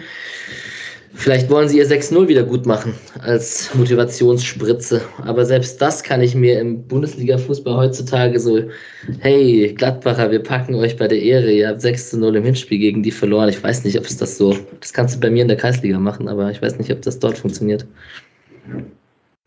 [1.17, 5.01] Vielleicht wollen sie ihr 6-0 wieder gut machen als Motivationsspritze.
[5.25, 8.63] Aber selbst das kann ich mir im Bundesliga-Fußball heutzutage so,
[9.21, 11.53] hey, Gladbacher, wir packen euch bei der Ehre.
[11.53, 13.49] Ihr habt 6-0 im Hinspiel gegen die verloren.
[13.49, 15.99] Ich weiß nicht, ob es das so, das kannst du bei mir in der Kreisliga
[16.01, 17.87] machen, aber ich weiß nicht, ob das dort funktioniert.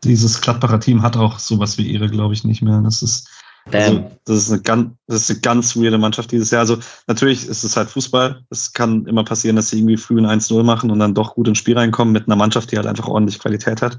[0.04, 2.80] Dieses Gladbacher Team hat auch sowas wie Ehre, glaube ich, nicht mehr.
[2.82, 3.28] Das ist,
[3.72, 6.60] also, das, ist eine ganz, das ist eine ganz weirde Mannschaft dieses Jahr.
[6.60, 8.44] Also natürlich ist es halt Fußball.
[8.50, 11.48] Es kann immer passieren, dass sie irgendwie früh ein 1-0 machen und dann doch gut
[11.48, 13.98] ins Spiel reinkommen mit einer Mannschaft, die halt einfach ordentlich Qualität hat.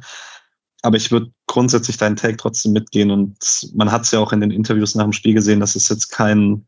[0.82, 3.38] Aber ich würde grundsätzlich deinen Take trotzdem mitgehen und
[3.74, 6.10] man hat es ja auch in den Interviews nach dem Spiel gesehen, dass es jetzt
[6.10, 6.66] kein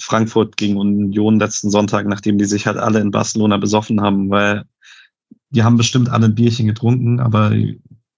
[0.00, 4.64] Frankfurt gegen Union letzten Sonntag, nachdem die sich halt alle in Barcelona besoffen haben, weil
[5.50, 7.54] die haben bestimmt alle ein Bierchen getrunken, aber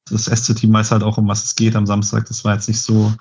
[0.09, 2.27] das SC-Team weiß halt auch, um was es geht am Samstag.
[2.27, 3.13] Das war jetzt nicht so,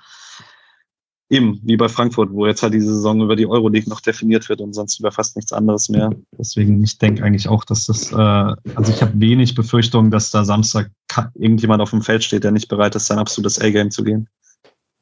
[1.28, 4.60] Eben, wie bei Frankfurt, wo jetzt halt diese Saison über die Euroleague noch definiert wird
[4.60, 6.10] und sonst über fast nichts anderes mehr.
[6.38, 10.44] Deswegen, ich denke eigentlich auch, dass das, äh, also ich habe wenig Befürchtungen, dass da
[10.44, 10.90] Samstag
[11.34, 14.28] irgendjemand auf dem Feld steht, der nicht bereit ist, sein absolutes A-Game zu gehen.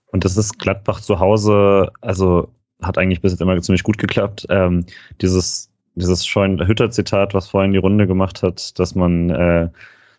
[0.06, 2.48] Und das ist Gladbach zu Hause, also
[2.80, 4.46] hat eigentlich bis jetzt immer ziemlich gut geklappt.
[4.48, 4.86] Ähm,
[5.20, 9.68] dieses, dieses Scheun-Hütter-Zitat, was vorhin die Runde gemacht hat, dass man äh,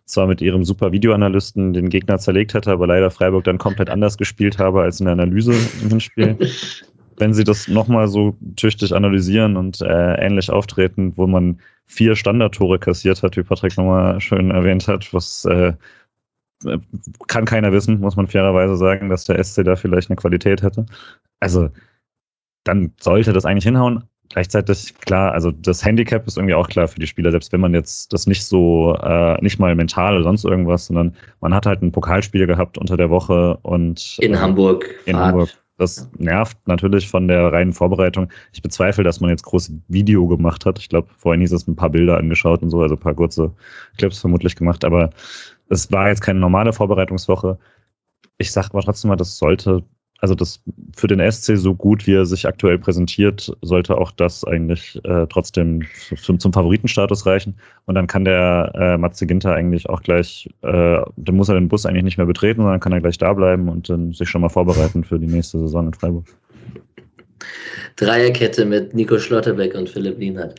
[0.06, 4.18] zwar mit ihrem super Videoanalysten den Gegner zerlegt hätte, aber leider Freiburg dann komplett anders
[4.18, 6.38] gespielt habe als in der Analyse im Hinspiel.
[7.18, 12.78] Wenn sie das nochmal so tüchtig analysieren und äh, ähnlich auftreten, wo man vier Standardtore
[12.78, 15.74] kassiert hat, wie Patrick nochmal schön erwähnt hat, was äh,
[17.28, 20.86] kann keiner wissen, muss man fairerweise sagen, dass der SC da vielleicht eine Qualität hätte.
[21.40, 21.70] Also,
[22.64, 24.04] dann sollte das eigentlich hinhauen
[24.36, 27.74] gleichzeitig klar, also das Handicap ist irgendwie auch klar für die Spieler, selbst wenn man
[27.74, 31.82] jetzt das nicht so, äh, nicht mal mental oder sonst irgendwas, sondern man hat halt
[31.82, 34.94] ein Pokalspiel gehabt unter der Woche und in äh, Hamburg.
[35.06, 35.28] In Fahrt.
[35.28, 35.50] Hamburg.
[35.78, 38.30] Das nervt natürlich von der reinen Vorbereitung.
[38.52, 40.80] Ich bezweifle, dass man jetzt große Video gemacht hat.
[40.80, 43.54] Ich glaube, vorhin hieß es ein paar Bilder angeschaut und so, also ein paar kurze
[43.98, 45.12] Clips vermutlich gemacht, aber
[45.70, 47.58] es war jetzt keine normale Vorbereitungswoche.
[48.38, 49.84] Ich sag aber trotzdem mal, das sollte
[50.20, 50.62] also das
[50.96, 55.28] für den SC so gut, wie er sich aktuell präsentiert, sollte auch das eigentlich äh,
[55.30, 55.84] trotzdem
[56.22, 57.56] zum, zum, Favoritenstatus reichen.
[57.86, 61.68] Und dann kann der äh, Matze Ginter eigentlich auch gleich, äh, dann muss er den
[61.68, 64.42] Bus eigentlich nicht mehr betreten, sondern kann er gleich da bleiben und dann sich schon
[64.42, 66.26] mal vorbereiten für die nächste Saison in Freiburg.
[67.98, 70.56] Dreierkette mit Nico Schlotterbeck und Philipp Lienhardt.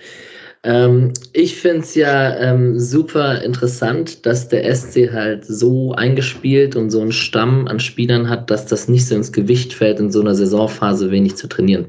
[0.66, 6.90] Ähm, ich finde es ja ähm, super interessant, dass der SC halt so eingespielt und
[6.90, 10.20] so einen Stamm an Spielern hat, dass das nicht so ins Gewicht fällt, in so
[10.20, 11.86] einer Saisonphase wenig zu trainieren.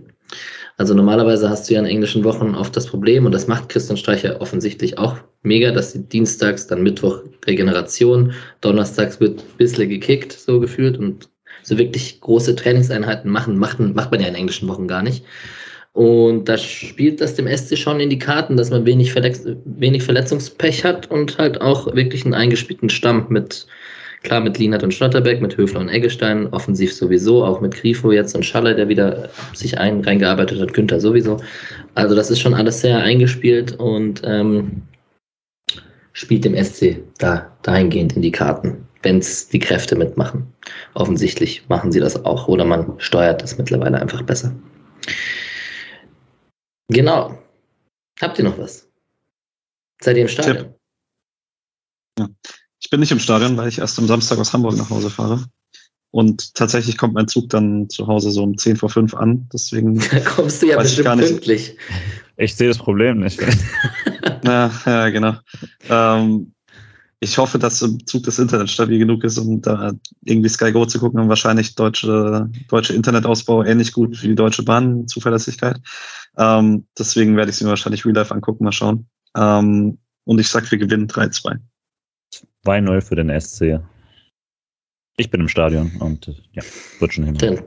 [0.78, 3.98] Also normalerweise hast du ja in englischen Wochen oft das Problem, und das macht Christian
[3.98, 10.34] Streicher offensichtlich auch mega, dass sie dienstags, dann Mittwoch Regeneration, donnerstags wird ein bisschen gekickt,
[10.34, 11.30] so gefühlt, und
[11.64, 15.26] so wirklich große Trainingseinheiten machen, macht, macht man ja in englischen Wochen gar nicht.
[15.98, 20.04] Und da spielt das dem SC schon in die Karten, dass man wenig, Verletz wenig
[20.04, 23.66] Verletzungspech hat und halt auch wirklich einen eingespielten Stamm mit,
[24.22, 28.36] klar, mit Lienert und Schlotterbeck, mit Höfler und Eggestein, offensiv sowieso, auch mit Grifo jetzt
[28.36, 31.42] und Schaller, der wieder sich ein, reingearbeitet hat, Günther sowieso.
[31.96, 34.84] Also das ist schon alles sehr eingespielt und ähm,
[36.14, 40.46] spielt dem SC da dahingehend in die Karten, wenn es die Kräfte mitmachen.
[40.94, 44.54] Offensichtlich machen sie das auch oder man steuert das mittlerweile einfach besser.
[46.90, 47.38] Genau.
[48.20, 48.88] Habt ihr noch was?
[50.02, 50.74] Seid ihr im Stadion?
[52.18, 52.30] Ja.
[52.80, 55.46] Ich bin nicht im Stadion, weil ich erst am Samstag aus Hamburg nach Hause fahre.
[56.12, 59.50] Und tatsächlich kommt mein Zug dann zu Hause so um 10 vor 5 an.
[59.54, 61.30] Deswegen da kommst du ja bestimmt gar nicht.
[61.30, 61.78] pünktlich.
[62.38, 63.40] Ich sehe das Problem nicht.
[64.44, 65.36] ja, ja, genau.
[65.90, 66.54] Ähm,
[67.20, 69.94] ich hoffe, dass im Zug das Internet stabil genug ist, um da
[70.24, 74.64] irgendwie Sky Go zu gucken und wahrscheinlich deutsche, deutsche Internetausbau ähnlich gut wie die Deutsche
[74.64, 75.80] Bahn Zuverlässigkeit.
[76.38, 79.08] Ähm, deswegen werde ich sie mir wahrscheinlich real life angucken, mal schauen.
[79.36, 81.58] Ähm, und ich sag, wir gewinnen 3-2.
[82.66, 83.80] 2-0 für den SC.
[85.18, 86.62] Ich bin im Stadion und ja,
[87.00, 87.64] wird schon hin.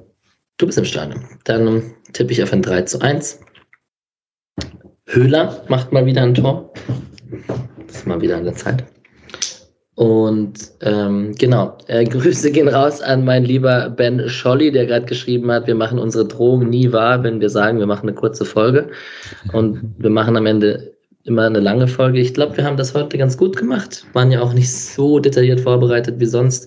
[0.59, 1.25] Du bist im Stadion.
[1.45, 3.41] Dann tippe ich auf ein 3 zu 1.
[5.07, 6.73] Höhler macht mal wieder ein Tor.
[7.89, 8.85] Das ist mal wieder an der Zeit.
[10.01, 15.53] Und ähm, genau, äh, Grüße gehen raus an mein lieber Ben Scholli, der gerade geschrieben
[15.53, 18.89] hat, wir machen unsere Drohung nie wahr, wenn wir sagen, wir machen eine kurze Folge.
[19.53, 20.95] Und wir machen am Ende
[21.25, 22.19] immer eine lange Folge.
[22.19, 24.07] Ich glaube, wir haben das heute ganz gut gemacht.
[24.15, 26.67] Waren ja auch nicht so detailliert vorbereitet wie sonst.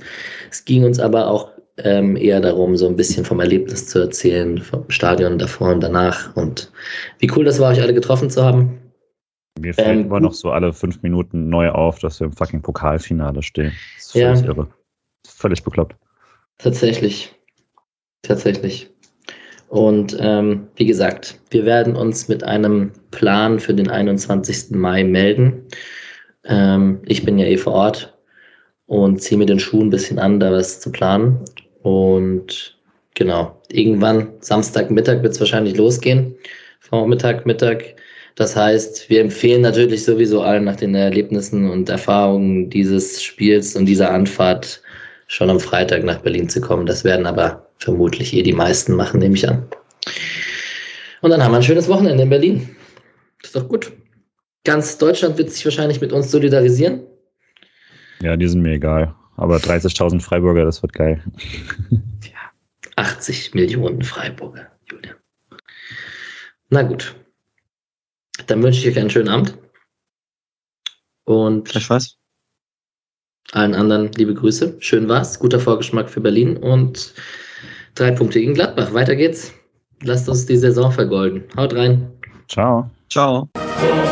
[0.51, 4.59] Es ging uns aber auch ähm, eher darum, so ein bisschen vom Erlebnis zu erzählen,
[4.59, 6.35] vom Stadion davor und danach.
[6.35, 6.71] Und
[7.17, 8.77] wie cool das war, euch alle getroffen zu haben.
[9.59, 12.61] Mir fällt ähm, immer noch so alle fünf Minuten neu auf, dass wir im fucking
[12.61, 13.73] Pokalfinale stehen.
[13.95, 14.47] Das ist völlig ja.
[14.47, 14.67] irre.
[15.27, 15.95] Völlig bekloppt.
[16.57, 17.33] Tatsächlich.
[18.23, 18.89] Tatsächlich.
[19.69, 24.71] Und ähm, wie gesagt, wir werden uns mit einem Plan für den 21.
[24.71, 25.65] Mai melden.
[26.45, 28.17] Ähm, ich bin ja eh vor Ort
[28.85, 31.39] und ziehe mir den Schuh ein bisschen an, da was zu planen.
[31.81, 32.77] Und
[33.15, 36.35] genau, irgendwann Samstagmittag wird es wahrscheinlich losgehen.
[36.79, 37.95] Vormittag, Mittag
[38.35, 43.85] das heißt, wir empfehlen natürlich sowieso allen nach den Erlebnissen und Erfahrungen dieses Spiels und
[43.85, 44.81] dieser Anfahrt
[45.27, 46.85] schon am Freitag nach Berlin zu kommen.
[46.85, 49.63] Das werden aber vermutlich eh die meisten machen, nehme ich an.
[51.21, 52.75] Und dann haben wir ein schönes Wochenende in Berlin.
[53.43, 53.91] ist doch gut.
[54.65, 57.01] Ganz Deutschland wird sich wahrscheinlich mit uns solidarisieren.
[58.21, 59.13] Ja, die sind mir egal.
[59.35, 61.21] Aber 30.000 Freiburger, das wird geil.
[61.91, 62.51] ja,
[62.95, 65.15] 80 Millionen Freiburger, Julian.
[66.69, 67.15] Na gut.
[68.47, 69.57] Dann wünsche ich euch einen schönen Abend.
[71.25, 72.17] Und weiß.
[73.51, 74.77] allen anderen liebe Grüße.
[74.79, 75.39] Schön war's.
[75.39, 76.57] Guter Vorgeschmack für Berlin.
[76.57, 77.13] Und
[77.95, 78.91] Drei Punkte gegen Gladbach.
[78.93, 79.53] Weiter geht's.
[80.01, 81.43] Lasst uns die Saison vergolden.
[81.55, 82.11] Haut rein.
[82.47, 82.89] Ciao.
[83.07, 83.49] Ciao.
[83.53, 84.03] Und